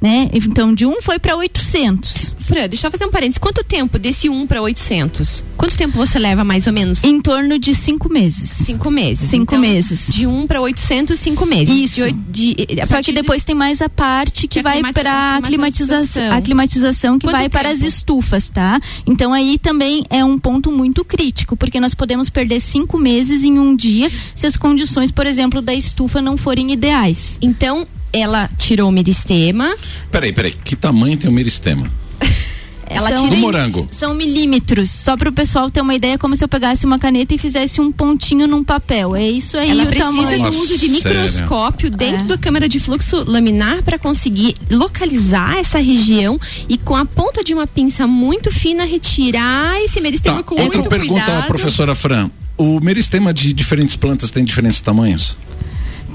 né? 0.00 0.28
Então 0.32 0.74
de 0.74 0.84
um 0.86 1.00
foi 1.02 1.18
para 1.18 1.36
800. 1.36 2.36
Fran, 2.38 2.68
deixa 2.68 2.86
eu 2.86 2.90
fazer 2.92 3.04
um 3.06 3.10
parênteses. 3.10 3.38
Quanto 3.38 3.64
tempo 3.64 3.98
desse 3.98 4.28
1 4.28 4.46
para 4.46 4.62
800? 4.62 5.42
Quanto 5.56 5.76
tempo 5.76 5.96
você 5.96 6.16
leva, 6.18 6.44
mais 6.44 6.66
ou 6.68 6.72
menos? 6.72 7.02
Em 7.02 7.20
torno 7.20 7.58
de 7.58 7.74
cinco 7.74 8.08
meses. 8.12 8.48
Cinco 8.50 8.88
meses. 8.90 9.28
Cinco 9.28 9.54
Então, 9.54 9.58
meses. 9.60 10.06
De 10.12 10.26
1 10.26 10.46
para 10.46 10.60
800, 10.60 11.18
cinco 11.18 11.44
meses. 11.44 11.74
Isso. 11.74 12.06
De 12.30 12.54
de- 12.54 12.80
a 12.80 12.86
Só 12.86 12.96
que 12.98 13.06
de- 13.12 13.20
depois 13.20 13.42
tem 13.42 13.54
mais 13.54 13.82
a 13.82 13.88
parte 13.88 14.46
que 14.46 14.58
De 14.58 14.62
vai 14.62 14.80
para 14.92 15.36
aclimatização, 15.38 15.38
aclimatização. 15.38 16.32
aclimatização 16.36 17.18
que 17.18 17.26
Quanto 17.26 17.36
vai 17.36 17.48
para 17.48 17.70
as 17.70 17.78
tempo? 17.78 17.88
estufas, 17.88 18.48
tá? 18.50 18.80
Então 19.06 19.32
aí 19.32 19.58
também 19.58 20.04
é 20.08 20.24
um 20.24 20.38
ponto 20.38 20.70
muito 20.70 21.04
crítico, 21.04 21.56
porque 21.56 21.80
nós 21.80 21.94
podemos 21.94 22.28
perder 22.30 22.60
cinco 22.60 22.96
meses 22.98 23.42
em 23.42 23.58
um 23.58 23.74
dia 23.74 24.10
se 24.34 24.46
as 24.46 24.56
condições, 24.56 25.10
por 25.10 25.26
exemplo, 25.26 25.60
da 25.60 25.74
estufa 25.74 26.22
não 26.22 26.36
forem 26.36 26.70
ideais. 26.72 27.38
Então, 27.42 27.84
ela 28.12 28.48
tirou 28.58 28.88
o 28.88 28.92
meristema. 28.92 29.74
Peraí, 30.10 30.32
peraí. 30.32 30.52
Que 30.52 30.74
tamanho 30.76 31.16
tem 31.16 31.28
o 31.28 31.32
meristema? 31.32 31.90
Ela 32.88 33.10
Do 33.10 33.20
tira 33.24 33.34
em- 33.34 33.40
morango. 33.40 33.88
São 33.90 34.14
milímetros, 34.14 34.90
só 34.90 35.16
para 35.16 35.28
o 35.28 35.32
pessoal 35.32 35.68
ter 35.68 35.80
uma 35.80 35.92
ideia, 35.92 36.16
como 36.16 36.36
se 36.36 36.44
eu 36.44 36.48
pegasse 36.48 36.86
uma 36.86 37.00
caneta 37.00 37.34
e 37.34 37.38
fizesse 37.38 37.80
um 37.80 37.90
pontinho 37.90 38.46
num 38.46 38.62
papel. 38.62 39.16
É 39.16 39.28
isso 39.28 39.56
aí 39.58 39.70
ela 39.70 39.82
o 39.82 39.86
precisa 39.86 40.06
tamanho. 40.12 40.42
do 40.52 40.56
uso 40.56 40.78
de 40.78 40.88
microscópio 40.90 41.90
dentro 41.90 42.24
É. 42.26 42.28
da 42.28 42.38
câmara 42.38 42.68
de 42.68 42.78
fluxo 42.78 43.24
laminar 43.28 43.82
para 43.82 43.98
conseguir 43.98 44.54
localizar 44.70 45.58
essa 45.58 45.78
região 45.80 46.38
e 46.68 46.78
com 46.78 46.94
a 46.94 47.04
ponta 47.04 47.42
de 47.42 47.52
uma 47.52 47.66
pinça 47.66 48.06
muito 48.06 48.52
fina 48.52 48.84
retirar 48.84 49.82
esse 49.82 50.00
meristema 50.00 50.36
Tá, 50.36 50.42
com 50.44 50.54
outra 50.54 50.78
muito 50.78 50.88
pergunta, 50.88 51.24
cuidado. 51.24 51.46
professora 51.48 51.92
Fran. 51.92 52.30
O 52.56 52.78
meristema 52.78 53.34
de 53.34 53.52
diferentes 53.52 53.96
plantas 53.96 54.30
tem 54.30 54.44
diferentes 54.44 54.80
tamanhos? 54.80 55.36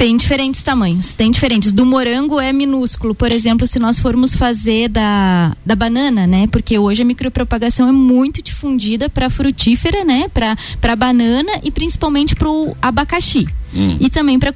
Tem 0.01 0.17
diferentes 0.17 0.63
tamanhos, 0.63 1.13
tem 1.13 1.29
diferentes. 1.29 1.71
Do 1.71 1.85
morango 1.85 2.41
é 2.41 2.51
minúsculo, 2.51 3.13
por 3.13 3.31
exemplo, 3.31 3.67
se 3.67 3.77
nós 3.77 3.99
formos 3.99 4.33
fazer 4.33 4.89
da, 4.89 5.55
da 5.63 5.75
banana, 5.75 6.25
né? 6.25 6.47
Porque 6.47 6.79
hoje 6.79 7.03
a 7.03 7.05
micropropagação 7.05 7.87
é 7.87 7.91
muito 7.91 8.41
difundida 8.41 9.07
para 9.07 9.29
frutífera, 9.29 10.03
né? 10.03 10.27
Para 10.27 10.95
banana 10.95 11.51
e 11.63 11.69
principalmente 11.69 12.35
para 12.35 12.49
o 12.49 12.75
abacaxi. 12.81 13.47
Hum. 13.73 13.97
E 13.99 14.09
também 14.09 14.37
para 14.37 14.51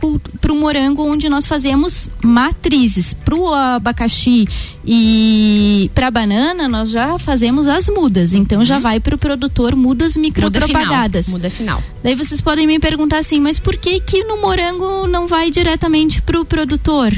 o 0.52 0.56
morango, 0.56 1.04
onde 1.04 1.30
nós 1.30 1.48
fazemos 1.48 2.10
matrizes. 2.22 3.14
Para 3.14 3.36
o 3.36 3.54
abacaxi 3.54 4.48
e 4.86 5.90
para 5.96 6.12
banana, 6.12 6.68
nós 6.68 6.90
já 6.90 7.18
fazemos 7.18 7.68
as 7.68 7.88
mudas. 7.88 8.34
Então 8.34 8.64
já 8.64 8.80
vai 8.80 9.00
para 9.00 9.16
o 9.16 9.18
produtor 9.18 9.76
mudas 9.76 10.16
Muda 10.18 10.32
final. 10.32 10.50
micropropagadas. 10.50 11.28
Muda 11.28 11.50
final. 11.50 11.82
Daí 12.04 12.16
vocês 12.16 12.42
podem 12.42 12.68
me 12.68 12.80
perguntar 12.80 13.20
assim, 13.20 13.40
mas 13.40 13.58
por 13.58 13.76
que 13.76 14.00
que 14.00 14.24
no 14.24 14.42
morango 14.42 15.08
não 15.08 15.28
vai 15.28 15.50
diretamente 15.50 16.22
para 16.22 16.40
o 16.40 16.46
produtor? 16.46 17.14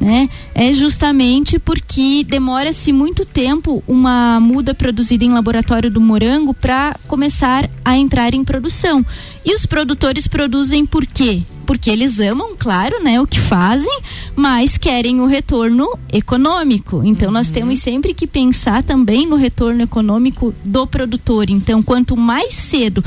Né? 0.00 0.28
É 0.54 0.72
justamente 0.72 1.58
porque 1.58 2.24
demora-se 2.28 2.92
muito 2.92 3.24
tempo 3.24 3.82
uma 3.86 4.40
muda 4.40 4.74
produzida 4.74 5.24
em 5.24 5.32
laboratório 5.32 5.90
do 5.90 6.00
morango 6.00 6.52
para 6.52 6.96
começar 7.06 7.70
a 7.84 7.96
entrar 7.96 8.34
em 8.34 8.44
produção. 8.44 9.06
E 9.44 9.54
os 9.54 9.66
produtores 9.66 10.26
produzem 10.26 10.86
por 10.86 11.04
quê? 11.04 11.42
Porque 11.66 11.90
eles 11.90 12.18
amam, 12.18 12.54
claro, 12.58 13.02
né, 13.02 13.20
o 13.20 13.26
que 13.26 13.40
fazem, 13.40 14.00
mas 14.34 14.78
querem 14.78 15.20
o 15.20 15.26
retorno 15.26 15.86
econômico. 16.12 17.02
Então 17.04 17.30
nós 17.30 17.50
temos 17.50 17.78
sempre 17.78 18.14
que 18.14 18.26
pensar 18.26 18.82
também 18.82 19.26
no 19.26 19.36
retorno 19.36 19.82
econômico 19.82 20.54
do 20.64 20.86
produtor. 20.86 21.50
Então, 21.50 21.82
quanto 21.82 22.16
mais 22.16 22.54
cedo 22.54 23.04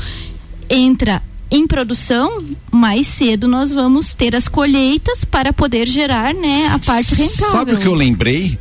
entra 0.68 1.22
em 1.50 1.66
produção, 1.66 2.44
mais 2.70 3.06
cedo 3.06 3.48
nós 3.48 3.72
vamos 3.72 4.14
ter 4.14 4.36
as 4.36 4.48
colheitas 4.48 5.24
para 5.24 5.52
poder 5.52 5.88
gerar, 5.88 6.34
né, 6.34 6.68
a 6.68 6.78
parte 6.78 7.14
rentável. 7.14 7.50
Sabe 7.50 7.74
o 7.74 7.78
que 7.78 7.86
eu 7.86 7.94
lembrei? 7.94 8.58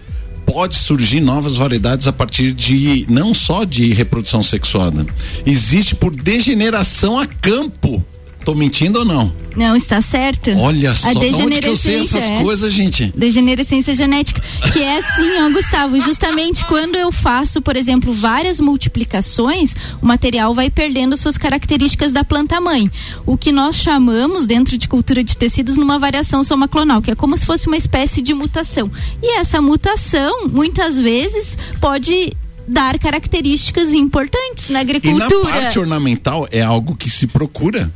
Pode 0.48 0.76
surgir 0.76 1.20
novas 1.20 1.56
variedades 1.56 2.08
a 2.08 2.14
partir 2.14 2.54
de 2.54 3.06
não 3.08 3.34
só 3.34 3.64
de 3.64 3.94
reprodução 3.94 4.42
sexuada. 4.42 5.06
Existe 5.46 5.94
por 5.94 6.16
degeneração 6.16 7.20
a 7.20 7.28
campo 7.28 8.04
Tô 8.48 8.56
mentindo 8.56 9.00
ou 9.00 9.04
não? 9.04 9.34
Não, 9.58 9.76
está 9.76 10.00
certo. 10.00 10.52
Olha 10.52 10.96
só, 10.96 11.10
a 11.10 11.14
de 11.14 11.36
onde 11.36 11.60
que 11.60 11.68
eu 11.68 11.76
sei 11.76 12.00
essas 12.00 12.24
é 12.24 12.42
coisas, 12.42 12.72
gente? 12.72 13.12
degenerescência 13.14 13.94
genética, 13.94 14.42
que 14.72 14.80
é 14.80 15.00
assim, 15.00 15.42
ó, 15.42 15.50
Gustavo, 15.50 16.00
justamente 16.00 16.64
quando 16.64 16.96
eu 16.96 17.12
faço, 17.12 17.62
por 17.62 17.76
exemplo, 17.76 18.14
várias 18.14 18.62
multiplicações, 18.62 19.76
o 20.02 20.06
material 20.06 20.54
vai 20.54 20.70
perdendo 20.70 21.18
suas 21.18 21.38
características 21.38 22.14
da 22.14 22.24
planta 22.24 22.62
mãe. 22.62 22.90
O 23.26 23.36
que 23.38 23.52
nós 23.52 23.76
chamamos 23.76 24.48
dentro 24.48 24.78
de 24.78 24.88
cultura 24.88 25.22
de 25.26 25.36
tecidos 25.36 25.76
numa 25.76 26.00
variação 26.00 26.42
somaclonal, 26.42 27.02
que 27.02 27.12
é 27.12 27.16
como 27.16 27.36
se 27.36 27.46
fosse 27.46 27.68
uma 27.68 27.76
espécie 27.76 28.22
de 28.22 28.34
mutação. 28.34 28.90
E 29.22 29.40
essa 29.40 29.62
mutação, 29.62 30.48
muitas 30.48 30.98
vezes, 30.98 31.58
pode 31.82 32.32
dar 32.66 32.98
características 32.98 33.94
importantes 33.94 34.70
na 34.70 34.80
E 34.80 34.82
agricultura. 34.84 35.44
na 35.44 35.62
parte 35.62 35.80
ornamental 35.80 36.48
é 36.50 36.62
algo 36.62 36.96
que 36.96 37.10
se 37.10 37.28
procura. 37.28 37.92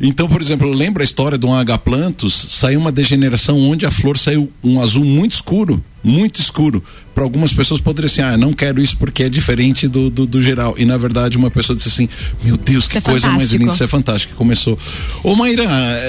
Então, 0.00 0.26
por 0.28 0.40
exemplo, 0.40 0.70
lembra 0.72 1.02
a 1.02 1.04
história 1.04 1.36
de 1.36 1.44
um 1.44 1.54
agaplantos? 1.54 2.46
Saiu 2.50 2.80
uma 2.80 2.90
degeneração 2.90 3.58
onde 3.58 3.84
a 3.84 3.90
flor 3.90 4.16
saiu 4.16 4.50
um 4.64 4.80
azul 4.80 5.04
muito 5.04 5.32
escuro, 5.32 5.84
muito 6.02 6.40
escuro. 6.40 6.82
Para 7.14 7.22
algumas 7.22 7.52
pessoas 7.52 7.82
poderia 7.82 8.08
ser, 8.08 8.22
ah, 8.22 8.36
não 8.36 8.54
quero 8.54 8.80
isso 8.80 8.96
porque 8.96 9.24
é 9.24 9.28
diferente 9.28 9.86
do, 9.86 10.08
do, 10.08 10.24
do 10.24 10.40
geral. 10.40 10.74
E 10.78 10.86
na 10.86 10.96
verdade 10.96 11.36
uma 11.36 11.50
pessoa 11.50 11.76
disse 11.76 11.88
assim, 11.90 12.08
meu 12.42 12.56
Deus, 12.56 12.88
que 12.88 12.96
é 12.96 13.00
coisa 13.02 13.26
mais 13.26 13.42
fantástico. 13.42 13.62
linda, 13.62 13.74
isso 13.74 13.84
é 13.84 13.86
fantástico. 13.86 14.34
Começou. 14.36 14.78
Ô 15.22 15.36
Maíra, 15.36 15.64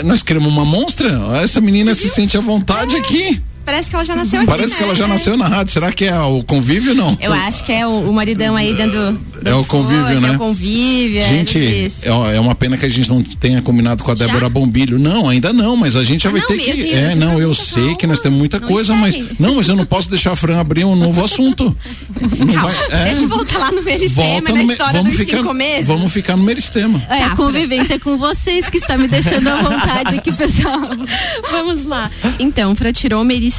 nós 0.06 0.24
queremos 0.24 0.52
uma 0.52 0.64
monstra? 0.64 1.10
Essa 1.44 1.60
menina 1.60 1.94
se 1.94 2.08
sente 2.08 2.38
à 2.38 2.42
vontade 2.42 2.96
aqui. 2.96 3.42
Parece 3.65 3.89
que 3.89 3.95
ela 3.95 4.04
já 4.06 4.15
nasceu 4.15 4.39
aqui. 4.39 4.47
Parece 4.47 4.69
né? 4.71 4.76
que 4.78 4.84
ela 4.84 4.95
já 4.95 5.08
nasceu 5.08 5.38
na 5.38 5.47
rádio. 5.47 5.71
Será 5.74 5.91
que 5.91 6.06
é 6.06 6.19
o 6.19 6.43
convívio 6.43 6.93
não? 6.95 7.17
Eu 7.21 7.32
acho 7.32 7.63
que 7.63 7.71
é 7.71 7.86
o, 7.86 8.10
o 8.10 8.13
maridão 8.13 8.56
aí 8.56 8.74
dando. 8.74 9.19
dando 9.41 9.47
É 9.50 9.54
o 9.54 9.63
convívio, 9.63 10.06
força, 10.06 10.19
né? 10.21 10.30
É 10.30 10.32
o 10.32 10.38
convívio. 10.38 11.19
é 11.19 11.28
Gente, 11.28 11.60
é, 11.60 12.36
é 12.36 12.39
uma 12.39 12.56
pena 12.56 12.76
que 12.78 12.86
a 12.86 12.89
gente 12.89 13.10
não 13.10 13.21
tenha 13.24 13.62
combinado 13.62 14.04
com 14.04 14.12
a 14.12 14.15
Débora 14.15 14.50
Bombilho. 14.50 14.97
Não, 15.00 15.30
ainda 15.30 15.54
não, 15.54 15.76
mas 15.76 15.95
a 15.95 16.04
gente 16.04 16.24
já 16.24 16.30
Ah, 16.30 16.32
vai 16.34 16.41
não, 16.41 16.47
ter 16.47 16.58
que. 16.58 16.74
tenho- 16.74 16.95
é, 16.97 17.15
não, 17.15 17.39
eu 17.39 17.54
sei 17.54 17.95
que 17.95 18.08
nós 18.08 18.17
calma. 18.17 18.24
temos 18.24 18.39
muita 18.39 18.60
Não 18.60 18.67
coisa, 18.67 18.93
mas. 18.95 19.17
Não, 19.39 19.56
mas 19.56 19.67
eu 19.67 19.76
não 19.76 19.86
posso 19.86 20.10
deixar 20.10 20.32
a 20.34 20.36
Fran 20.36 20.60
abrir 20.60 20.84
um 20.86 20.95
novo 20.95 21.24
assunto. 21.24 21.76
Não 22.19 22.54
vai, 22.62 22.76
é, 22.89 23.06
Deixa 23.06 23.21
eu 23.21 23.28
voltar 23.28 23.60
lá 23.60 23.71
no 23.71 23.82
Meristema, 23.84 24.28
volta 24.28 24.52
na 24.54 24.63
me- 24.63 24.71
história 24.71 24.93
vamos 24.93 25.15
dos 25.15 25.26
ficar, 25.26 25.38
cinco 25.38 25.54
meses. 25.54 25.88
Vamos 25.88 26.12
ficar 26.12 26.36
no 26.36 26.43
Meristema. 26.43 27.02
É 27.10 27.24
a 27.24 27.30
Tá, 27.30 27.36
convivência 27.36 28.00
com 28.00 28.17
vocês 28.17 28.69
que 28.69 28.78
está 28.78 28.97
me 28.97 29.08
deixando 29.08 29.47
à 29.47 29.58
vontade 29.58 30.15
aqui, 30.17 30.32
pessoal. 30.32 30.80
Vamos 31.52 31.84
lá. 31.86 32.10
Então, 32.39 32.76
Fran 32.76 32.91
tirou 32.91 33.21
o 33.21 33.26
meristema, 33.26 33.51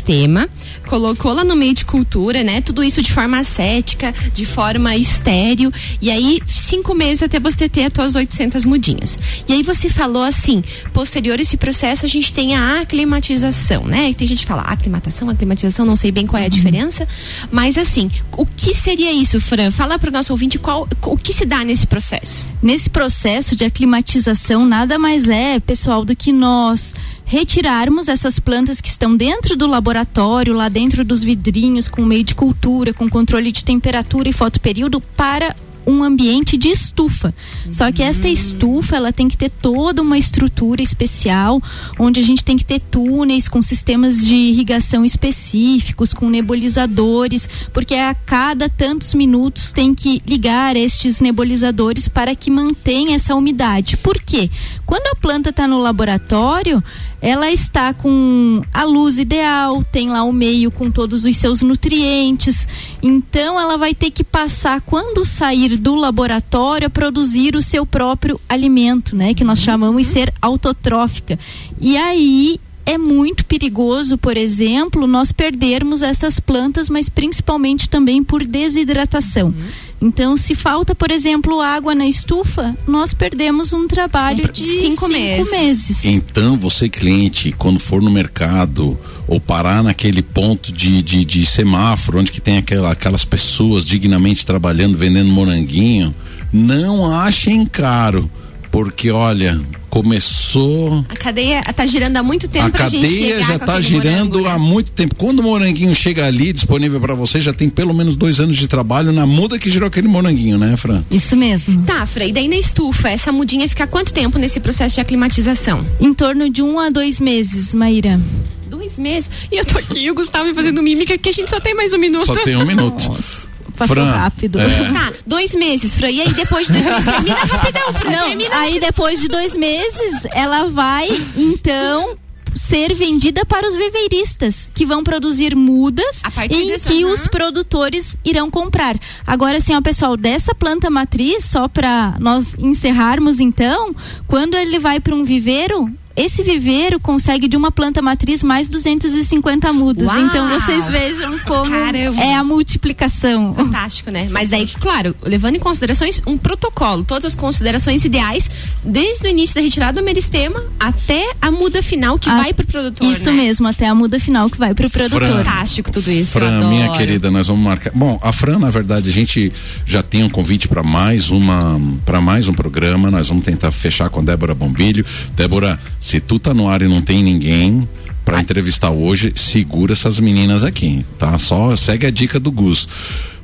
colocou 0.87 1.33
lá 1.33 1.45
no 1.45 1.57
meio 1.57 1.75
de 1.75 1.85
cultura, 1.85 2.43
né? 2.43 2.61
Tudo 2.61 2.83
isso 2.83 3.03
de 3.03 3.13
forma 3.13 3.39
ascética, 3.39 4.15
de 4.33 4.45
forma 4.45 4.95
estéreo. 4.97 5.73
E 6.01 6.11
aí, 6.11 6.41
cinco 6.47 6.95
meses 6.95 7.23
até 7.23 7.41
você 7.41 7.69
ter 7.69 7.85
as 7.85 7.93
tuas 7.93 8.15
800 8.15 8.65
mudinhas. 8.65 9.19
E 9.49 9.53
aí 9.53 9.63
você 9.63 9.89
falou 9.89 10.23
assim, 10.23 10.63
posterior 10.93 11.39
a 11.39 11.43
esse 11.43 11.57
processo, 11.57 12.07
a 12.07 12.09
gente 12.09 12.33
tem 12.33 12.55
a 12.55 12.81
aclimatização, 12.81 13.85
né? 13.85 14.13
Tem 14.15 14.27
gente 14.27 14.41
que 14.41 14.47
fala 14.47 14.63
aclimatação, 14.63 15.29
aclimatização, 15.29 15.85
não 15.85 15.97
sei 15.97 16.13
bem 16.13 16.27
qual 16.27 16.43
é 16.43 16.47
a 16.47 16.49
diferença. 16.49 17.07
Mas 17.51 17.77
assim, 17.77 18.11
o 18.37 18.47
que 18.47 18.75
seria 18.75 19.13
isso, 19.13 19.41
Fran? 19.41 19.71
Fala 19.71 19.99
para 19.99 20.11
o 20.11 20.13
nosso 20.13 20.33
ouvinte 20.33 20.59
qual, 20.59 20.89
o 21.03 21.17
que 21.17 21.33
se 21.33 21.45
dá 21.45 21.65
nesse 21.65 21.87
processo. 21.87 22.45
Nesse 22.63 22.91
processo 22.91 23.57
de 23.57 23.65
aclimatização, 23.65 24.65
nada 24.65 24.99
mais 24.99 25.29
é, 25.29 25.59
pessoal, 25.61 26.05
do 26.05 26.15
que 26.15 26.33
nós 26.33 26.95
retirarmos 27.33 28.09
essas 28.09 28.39
plantas 28.39 28.79
que 28.79 28.89
estão 28.89 29.17
dentro 29.17 29.57
do 29.57 29.67
laboratório, 29.67 30.53
lá 30.53 30.69
dentro 30.69 31.03
dos 31.03 31.25
vidrinhos, 31.25 31.89
com 31.89 32.05
meio 32.05 32.23
de 32.23 32.35
cultura, 32.35 32.93
com 32.93 33.09
controle 33.09 33.51
de 33.51 33.65
temperatura 33.65 34.29
e 34.29 34.35
fotoperíodo, 34.35 35.01
para 35.01 35.57
um 35.87 36.03
ambiente 36.03 36.57
de 36.57 36.69
estufa. 36.69 37.35
Só 37.71 37.91
que 37.91 38.03
esta 38.03 38.29
estufa, 38.29 38.97
ela 38.97 39.13
tem 39.13 39.29
que 39.29 39.37
ter 39.37 39.51
toda 39.51 40.03
uma 40.03 40.19
estrutura 40.19 40.83
especial, 40.83 41.61
onde 41.99 42.21
a 42.21 42.23
gente 42.23 42.45
tem 42.45 42.57
que 42.57 42.65
ter 42.65 42.81
túneis 42.81 43.49
com 43.49 43.61
sistemas 43.61 44.25
de 44.25 44.35
irrigação 44.35 45.05
específicos, 45.05 46.13
com 46.13 46.29
nebulizadores, 46.29 47.49
porque 47.73 47.95
a 47.95 48.15
cada 48.15 48.69
tantos 48.69 49.15
minutos 49.15 49.73
tem 49.73 49.95
que 49.95 50.23
ligar 50.27 50.77
estes 50.77 51.21
nebulizadores 51.21 52.09
para 52.09 52.35
que 52.35 52.51
mantenha 52.51 53.17
essa 53.17 53.35
umidade. 53.35 53.97
Por 53.97 54.21
quê? 54.21 54.51
Quando 54.93 55.07
a 55.07 55.17
planta 55.17 55.49
está 55.49 55.67
no 55.67 55.79
laboratório, 55.79 56.85
ela 57.19 57.51
está 57.51 57.95
com 57.95 58.63
a 58.75 58.85
luz 58.85 59.17
ideal, 59.17 59.83
tem 59.83 60.11
lá 60.11 60.23
o 60.23 60.31
meio 60.31 60.71
com 60.71 60.91
todos 60.91 61.25
os 61.25 61.35
seus 61.35 61.63
nutrientes. 61.63 62.69
Então 63.03 63.59
ela 63.59 63.79
vai 63.79 63.95
ter 63.95 64.11
que 64.11 64.23
passar 64.23 64.83
quando 64.83 65.25
sair 65.25 65.79
do 65.79 65.95
laboratório 65.95 66.89
a 66.89 66.91
produzir 66.91 67.57
o 67.57 67.63
seu 67.63 67.87
próprio 67.87 68.39
alimento, 68.47 69.17
né, 69.17 69.33
que 69.33 69.45
nós 69.45 69.61
chamamos 69.61 70.07
de 70.07 70.13
ser 70.13 70.35
autotrófica. 70.43 71.39
E 71.81 71.97
aí 71.97 72.61
é 72.85 72.99
muito 72.99 73.45
perigoso, 73.45 74.19
por 74.19 74.37
exemplo, 74.37 75.07
nós 75.07 75.33
perdermos 75.33 76.03
essas 76.03 76.41
plantas, 76.41 76.89
mas 76.89 77.09
principalmente 77.09 77.89
também 77.89 78.23
por 78.23 78.45
desidratação. 78.45 79.55
Então, 80.01 80.37
se 80.37 80.57
falta, 80.57 80.97
por 80.97 81.13
exemplo, 81.13 81.61
água 81.61 81.95
na 81.95 82.07
estufa, 82.07 82.77
nós 82.89 83.15
perdemos 83.15 83.73
um 83.73 83.87
trabalho 83.87 84.51
de 84.53 84.67
cinco 84.67 85.07
cinco, 85.07 85.09
meses. 85.09 85.51
meses. 85.51 86.05
Então, 86.05 86.59
você 86.59 86.89
cliente, 86.89 87.53
quando 87.57 87.79
for 87.79 88.03
no 88.03 88.11
mercado 88.11 88.99
ou 89.29 89.41
parar 89.41 89.81
naquele 89.81 90.21
ponto 90.21 90.73
de, 90.73 91.03
de, 91.03 91.25
de 91.25 91.47
semáforo, 91.47 92.19
onde 92.19 92.33
que 92.33 92.41
tem 92.41 92.57
aquela, 92.57 92.91
aquelas 92.91 93.25
pessoas 93.25 93.85
dignamente 93.87 94.45
trabalhando, 94.45 94.99
vendendo 94.99 95.31
moranguinho, 95.31 96.13
não 96.53 97.09
achem 97.15 97.65
caro, 97.65 98.29
porque 98.73 99.11
olha, 99.11 99.61
começou 99.91 101.05
A 101.07 101.15
cadeia 101.15 101.63
tá 101.63 101.85
girando 101.85 102.17
há 102.17 102.23
muito 102.23 102.49
tempo 102.49 102.69
a 102.69 102.71
cadeia 102.71 103.43
já 103.43 103.57
está 103.57 103.79
girando 103.79 104.39
morango, 104.39 104.49
né? 104.49 104.51
há 104.51 104.59
muito 104.59 104.91
tempo. 104.93 105.15
Quando 105.15 105.41
o 105.41 105.43
moranguinho 105.43 105.95
chega 105.95 106.25
ali 106.25 106.55
disponível 106.55 106.99
para 106.99 107.15
você, 107.15 107.39
já 107.39 107.53
tem 107.53 107.69
pelo 107.69 107.93
menos 107.93 108.17
dois 108.17 108.41
anos 108.41 108.57
de 108.57 108.67
trabalho 108.67 109.13
na 109.13 109.27
muda 109.27 109.59
que 109.59 109.69
girou 109.69 109.87
aquele 109.87 110.09
moranguinho, 110.09 110.57
né, 110.57 110.75
Fran? 110.79 111.05
Isso 111.11 111.37
mesmo. 111.37 111.83
Tá, 111.85 112.07
Frei, 112.07 112.31
e 112.31 112.33
daí 112.33 112.49
na 112.49 112.57
estufa, 112.57 113.11
essa 113.11 113.31
mudinha 113.31 113.69
fica 113.69 113.87
quanto 113.87 114.11
tempo 114.11 114.39
nesse 114.39 114.59
processo 114.59 114.95
de 114.95 115.03
aclimatização? 115.03 115.87
Em 116.01 116.15
torno 116.15 116.49
de 116.49 116.63
um 116.63 116.79
a 116.79 116.89
dois 116.89 117.21
meses, 117.21 117.75
Maíra. 117.75 118.19
Dois 118.67 118.99
meses. 118.99 119.29
E 119.51 119.59
eu 119.59 119.67
tô 119.67 119.77
aqui, 119.77 120.11
o 120.11 120.15
Gustavo 120.15 120.53
fazendo 120.55 120.83
mímica, 120.83 121.19
que 121.19 121.29
a 121.29 121.33
gente 121.33 121.51
só 121.51 121.61
tem 121.61 121.75
mais 121.75 121.93
um 121.93 121.99
minuto. 121.99 122.25
Só 122.25 122.37
tem 122.37 122.57
um 122.57 122.65
minuto. 122.65 123.13
Passou 123.77 123.97
Fran, 123.97 124.11
rápido. 124.13 124.59
é. 124.61 124.67
Tá, 124.93 125.13
dois 125.27 125.55
meses, 125.55 125.95
Fran. 125.95 126.11
E 126.11 126.21
aí 126.21 126.33
depois 126.33 126.67
de 126.67 126.73
dois 126.75 126.87
meses, 126.87 127.05
termina 127.05 127.35
rapidão, 127.37 127.93
Fran. 127.93 128.11
Não, 128.11 128.27
termina 128.29 128.57
aí 128.57 128.81
depois 128.81 129.21
de 129.21 129.29
dois 129.29 129.57
meses, 129.57 130.27
ela 130.33 130.69
vai, 130.69 131.09
então, 131.37 132.17
ser 132.55 132.95
vendida 132.95 133.47
para 133.47 133.67
os 133.67 133.75
viveiristas, 133.75 134.71
que 134.75 134.85
vão 134.85 135.03
produzir 135.03 135.57
mudas 135.57 136.21
A 136.23 136.31
partir 136.31 136.55
em 136.57 136.69
dessa- 136.69 136.91
que 136.91 137.03
aham. 137.03 137.13
os 137.15 137.27
produtores 137.27 138.17
irão 138.25 138.51
comprar. 138.51 138.95
Agora, 139.27 139.57
assim, 139.57 139.75
ó, 139.75 139.81
pessoal, 139.81 140.17
dessa 140.19 140.55
planta 140.55 140.91
matriz, 140.91 141.47
só 141.47 141.67
para 141.67 142.15
nós 142.21 142.55
encerrarmos, 142.59 143.41
então, 143.41 143.95
quando 144.29 144.55
ele 144.55 144.79
vai 144.79 145.01
para 145.01 145.15
um 145.15 145.25
viveiro, 145.25 145.91
esse 146.17 146.43
viveiro 146.43 146.99
consegue 147.01 147.49
de 147.49 147.57
uma 147.57 147.71
planta 147.71 148.01
matriz 148.03 148.43
mais 148.43 148.69
250 148.69 149.73
mudas. 149.73 150.07
Uau! 150.07 150.21
Então 150.21 150.49
vocês 150.49 150.89
vejam 150.89 151.39
como 151.41 151.71
Caramba! 151.71 152.21
é 152.21 152.35
a 152.35 152.45
multiplicação. 152.45 153.55
Fantástico, 153.55 154.11
né? 154.11 154.29
Mas 154.31 154.51
daí, 154.51 154.67
claro, 154.67 155.15
levando 155.23 155.57
em 155.57 155.61
considerações 155.61 156.23
um 156.27 156.37
protocolo, 156.37 157.05
todas 157.05 157.25
as 157.33 157.35
considerações 157.35 158.05
ideais, 158.05 158.51
desde 158.85 159.27
o 159.27 159.31
início 159.31 159.55
da 159.55 159.61
retirada 159.61 160.01
do 160.01 160.05
meristema 160.05 160.63
até 160.79 161.33
a 161.41 161.51
muda 161.51 161.83
final 161.83 162.19
que 162.19 162.29
Ah, 162.29 162.39
vai 162.43 162.53
pro 162.53 162.67
produtor. 162.67 163.11
Isso 163.11 163.31
né? 163.31 163.43
mesmo, 163.43 163.67
até 163.69 163.87
a 163.87 163.95
muda 163.95 164.19
final 164.19 164.49
que 164.51 164.59
vai 164.59 164.75
para 164.75 164.87
o 164.87 164.91
produtor. 164.91 165.21
Fran. 165.23 165.39
Fantástico 165.45 165.91
tudo 165.91 166.11
isso. 166.11 166.39
eu 166.39 166.43
Fran, 166.43 166.57
adoro. 166.59 166.69
minha 166.69 166.93
querida, 166.93 167.31
nós 167.31 167.47
vamos 167.47 167.63
marcar. 167.65 167.91
Bom, 167.95 168.19
a 168.23 168.33
Fran, 168.33 168.59
na 168.59 168.71
verdade, 168.71 169.09
a 169.09 169.13
gente 169.13 169.53
já 169.87 170.03
tem 170.03 170.23
um 170.25 170.29
convite 170.31 170.69
para 170.69 170.83
mais 170.83 171.31
uma, 171.31 171.81
para 172.05 172.21
mais 172.21 172.49
um 172.49 172.53
programa. 172.53 173.11
Nós 173.11 173.29
vamos 173.29 173.45
tentar 173.45 173.71
fechar 173.71 174.09
com 174.11 174.21
a 174.21 174.23
Débora 174.23 174.55
Bombilho. 174.55 175.05
Débora, 175.37 175.79
se 176.03 176.19
tu 176.21 176.37
tá 176.41 176.53
no 176.53 176.69
ar 176.69 176.83
e 176.83 176.89
não 176.89 177.01
tem 177.01 177.23
ninguém 177.23 177.89
para 178.25 178.41
entrevistar 178.41 178.91
hoje, 178.91 179.33
segura 179.37 179.93
essas 179.93 180.19
meninas 180.19 180.65
aqui, 180.65 181.07
tá? 181.17 181.39
Só 181.39 181.77
segue 181.77 182.05
a 182.05 182.11
dica 182.11 182.41
do 182.41 182.51
Gus. 182.51 182.89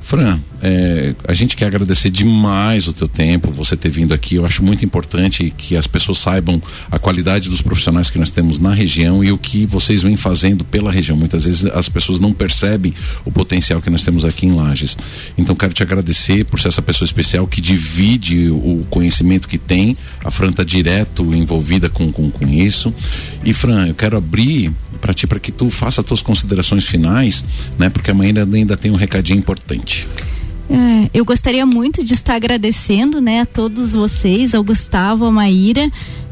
Fran, 0.09 0.39
é, 0.59 1.13
a 1.27 1.35
gente 1.35 1.55
quer 1.55 1.67
agradecer 1.67 2.09
demais 2.09 2.87
o 2.87 2.93
teu 2.93 3.07
tempo, 3.07 3.51
você 3.51 3.77
ter 3.77 3.89
vindo 3.89 4.11
aqui. 4.11 4.33
Eu 4.33 4.43
acho 4.43 4.63
muito 4.63 4.83
importante 4.83 5.53
que 5.55 5.77
as 5.77 5.85
pessoas 5.85 6.17
saibam 6.17 6.59
a 6.89 6.97
qualidade 6.97 7.47
dos 7.47 7.61
profissionais 7.61 8.09
que 8.09 8.17
nós 8.17 8.31
temos 8.31 8.57
na 8.57 8.73
região 8.73 9.23
e 9.23 9.31
o 9.31 9.37
que 9.37 9.67
vocês 9.67 10.01
vêm 10.01 10.17
fazendo 10.17 10.65
pela 10.65 10.91
região. 10.91 11.15
Muitas 11.15 11.45
vezes 11.45 11.63
as 11.63 11.87
pessoas 11.89 12.19
não 12.19 12.33
percebem 12.33 12.91
o 13.23 13.31
potencial 13.31 13.83
que 13.83 13.89
nós 13.91 14.01
temos 14.01 14.25
aqui 14.25 14.47
em 14.47 14.51
Lages. 14.51 14.97
Então 15.37 15.55
quero 15.55 15.73
te 15.73 15.83
agradecer 15.83 16.43
por 16.43 16.59
ser 16.59 16.69
essa 16.69 16.81
pessoa 16.81 17.05
especial 17.05 17.45
que 17.45 17.61
divide 17.61 18.49
o 18.49 18.81
conhecimento 18.89 19.47
que 19.47 19.59
tem. 19.59 19.95
A 20.25 20.31
Fran 20.31 20.49
está 20.49 20.63
direto 20.63 21.35
envolvida 21.35 21.87
com, 21.87 22.11
com, 22.11 22.31
com 22.31 22.47
isso. 22.47 22.91
E 23.45 23.53
Fran, 23.53 23.89
eu 23.89 23.93
quero 23.93 24.17
abrir 24.17 24.73
para 24.99 25.13
ti 25.13 25.25
para 25.25 25.39
que 25.39 25.51
tu 25.51 25.69
faça 25.69 26.01
as 26.01 26.07
tuas 26.07 26.21
considerações 26.21 26.85
finais, 26.85 27.43
né? 27.77 27.89
Porque 27.89 28.11
amanhã 28.11 28.33
ainda 28.53 28.77
tem 28.77 28.91
um 28.91 28.95
recadinho 28.95 29.39
importante. 29.39 30.07
É, 30.69 31.09
eu 31.13 31.25
gostaria 31.25 31.65
muito 31.65 32.03
de 32.03 32.13
estar 32.13 32.35
agradecendo, 32.35 33.19
né, 33.19 33.41
a 33.41 33.45
todos 33.45 33.93
vocês, 33.93 34.53
ao 34.53 34.63
Gustavo, 34.63 35.25
a 35.25 35.31
Maíra 35.31 35.89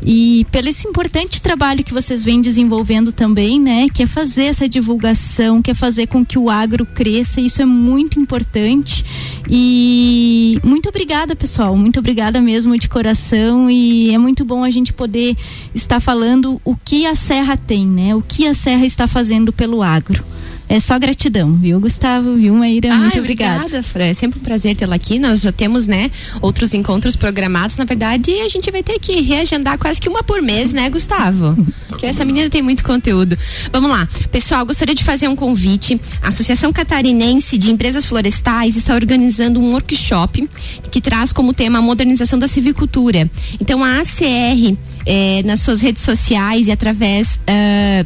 e 0.09 0.45
pelo 0.51 0.69
esse 0.69 0.87
importante 0.87 1.41
trabalho 1.41 1.83
que 1.83 1.93
vocês 1.93 2.23
vêm 2.23 2.39
desenvolvendo 2.39 3.11
também, 3.11 3.59
né, 3.59 3.87
que 3.91 4.03
é 4.03 4.07
fazer 4.07 4.43
essa 4.43 4.69
divulgação, 4.69 5.61
que 5.61 5.71
é 5.71 5.73
fazer 5.73 6.07
com 6.07 6.23
que 6.23 6.37
o 6.37 6.49
agro 6.49 6.85
cresça, 6.85 7.41
isso 7.41 7.61
é 7.61 7.65
muito 7.65 8.19
importante. 8.19 9.03
E 9.49 10.59
muito 10.63 10.87
obrigada, 10.87 11.35
pessoal, 11.35 11.75
muito 11.75 11.99
obrigada 11.99 12.39
mesmo 12.39 12.77
de 12.77 12.87
coração 12.87 13.69
e 13.69 14.13
é 14.13 14.17
muito 14.17 14.45
bom 14.45 14.63
a 14.63 14.69
gente 14.69 14.93
poder 14.93 15.35
estar 15.73 15.99
falando 15.99 16.61
o 16.63 16.75
que 16.75 17.05
a 17.05 17.15
Serra 17.15 17.57
tem, 17.57 17.87
né? 17.87 18.13
O 18.13 18.21
que 18.21 18.45
a 18.45 18.53
Serra 18.53 18.85
está 18.85 19.07
fazendo 19.07 19.51
pelo 19.51 19.81
agro. 19.81 20.23
É 20.69 20.79
só 20.79 20.99
gratidão, 20.99 21.53
viu, 21.53 21.79
Gustavo? 21.79 22.35
Viu, 22.35 22.53
Maíra? 22.53 22.91
Ai, 22.91 22.99
Muito 22.99 23.19
obrigada. 23.19 23.61
Obrigada, 23.61 23.83
Fran. 23.83 24.03
É 24.05 24.13
sempre 24.13 24.39
um 24.39 24.43
prazer 24.43 24.75
tê-la 24.75 24.95
aqui. 24.95 25.17
Nós 25.17 25.41
já 25.41 25.51
temos, 25.51 25.87
né, 25.87 26.11
outros 26.41 26.73
encontros 26.73 27.15
programados. 27.15 27.77
Na 27.77 27.85
verdade, 27.85 28.31
a 28.41 28.49
gente 28.49 28.69
vai 28.69 28.83
ter 28.83 28.99
que 28.99 29.21
reagendar 29.21 29.77
quase 29.77 30.01
que 30.01 30.09
uma 30.09 30.21
por 30.23 30.41
mês, 30.41 30.73
né, 30.73 30.89
Gustavo? 30.89 31.55
Porque 31.87 32.05
essa 32.05 32.25
menina 32.25 32.49
tem 32.49 32.61
muito 32.61 32.83
conteúdo. 32.83 33.37
Vamos 33.71 33.89
lá. 33.89 34.07
Pessoal, 34.29 34.65
gostaria 34.65 34.93
de 34.93 35.03
fazer 35.03 35.27
um 35.27 35.35
convite. 35.35 35.99
A 36.21 36.27
Associação 36.29 36.73
Catarinense 36.73 37.57
de 37.57 37.71
Empresas 37.71 38.05
Florestais 38.05 38.75
está 38.75 38.93
organizando 38.93 39.59
um 39.61 39.71
workshop 39.71 40.49
que 40.91 40.99
traz 40.99 41.31
como 41.31 41.53
tema 41.53 41.79
a 41.79 41.81
modernização 41.81 42.37
da 42.37 42.47
civicultura. 42.47 43.29
Então, 43.59 43.83
a 43.83 43.99
ACR, 44.01 44.77
eh, 45.05 45.41
nas 45.45 45.61
suas 45.61 45.79
redes 45.81 46.01
sociais 46.03 46.67
e 46.67 46.71
através. 46.71 47.39
ah, 47.47 48.05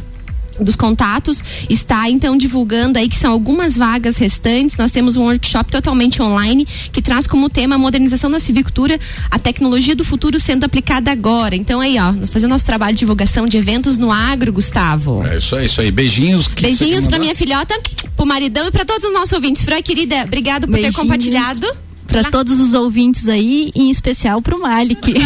dos 0.59 0.75
contatos 0.75 1.43
está 1.69 2.09
então 2.09 2.37
divulgando 2.37 2.99
aí 2.99 3.07
que 3.07 3.17
são 3.17 3.31
algumas 3.31 3.75
vagas 3.75 4.17
restantes. 4.17 4.77
Nós 4.77 4.91
temos 4.91 5.15
um 5.17 5.23
workshop 5.23 5.71
totalmente 5.71 6.21
online 6.21 6.67
que 6.91 7.01
traz 7.01 7.27
como 7.27 7.49
tema 7.49 7.75
a 7.75 7.77
modernização 7.77 8.29
da 8.29 8.39
civicultura, 8.39 8.99
a 9.29 9.39
tecnologia 9.39 9.95
do 9.95 10.03
futuro 10.03 10.39
sendo 10.39 10.65
aplicada 10.65 11.11
agora. 11.11 11.55
Então 11.55 11.79
aí, 11.79 11.97
ó, 11.97 12.11
nós 12.11 12.29
fazendo 12.29 12.51
nosso 12.51 12.65
trabalho 12.65 12.93
de 12.93 12.99
divulgação 12.99 13.47
de 13.47 13.57
eventos 13.57 13.97
no 13.97 14.11
agro, 14.11 14.51
Gustavo. 14.51 15.25
É 15.25 15.37
isso 15.37 15.55
aí, 15.55 15.65
isso 15.65 15.81
aí. 15.81 15.91
Beijinhos. 15.91 16.47
Que 16.47 16.63
Beijinhos 16.63 17.05
mandar? 17.05 17.19
minha 17.19 17.35
filhota, 17.35 17.79
pro 18.15 18.25
maridão 18.25 18.67
e 18.67 18.71
pra 18.71 18.85
todos 18.85 19.03
os 19.03 19.13
nossos 19.13 19.31
ouvintes. 19.33 19.63
Fran, 19.63 19.81
querida, 19.81 20.23
obrigado 20.23 20.61
por 20.67 20.75
ter 20.75 20.81
Beijinhos. 20.83 20.95
compartilhado. 20.95 21.90
Para 22.11 22.29
todos 22.29 22.59
os 22.59 22.73
ouvintes 22.73 23.29
aí, 23.29 23.71
em 23.73 23.89
especial 23.89 24.41
pro 24.41 24.59
Malik. 24.59 25.13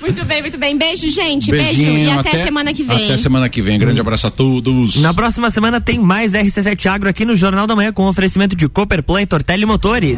Muito 0.00 0.24
bem, 0.24 0.40
muito 0.40 0.56
bem. 0.56 0.78
Beijo, 0.78 1.08
gente. 1.10 1.50
Beijo. 1.50 1.66
Beijinho, 1.66 1.98
E 1.98 2.10
até, 2.12 2.44
semana 2.44 2.72
que 2.72 2.84
vem. 2.84 3.06
Até 3.06 3.16
semana 3.16 3.48
que 3.48 3.60
vem. 3.60 3.76
Grande 3.76 4.00
abraço 4.00 4.28
a 4.28 4.30
todos. 4.30 4.94
Na 4.96 5.12
próxima 5.12 5.50
semana 5.50 5.80
tem 5.80 5.98
mais 5.98 6.32
RC7 6.32 6.86
Agro 6.86 7.08
aqui 7.08 7.24
no 7.24 7.34
Jornal 7.34 7.66
da 7.66 7.74
Manhã 7.74 7.92
com 7.92 8.06
oferecimento 8.06 8.54
de 8.54 8.68
Cooperplan 8.68 9.22
e 9.22 9.26
Tortelli 9.26 9.66
Motores. 9.66 10.14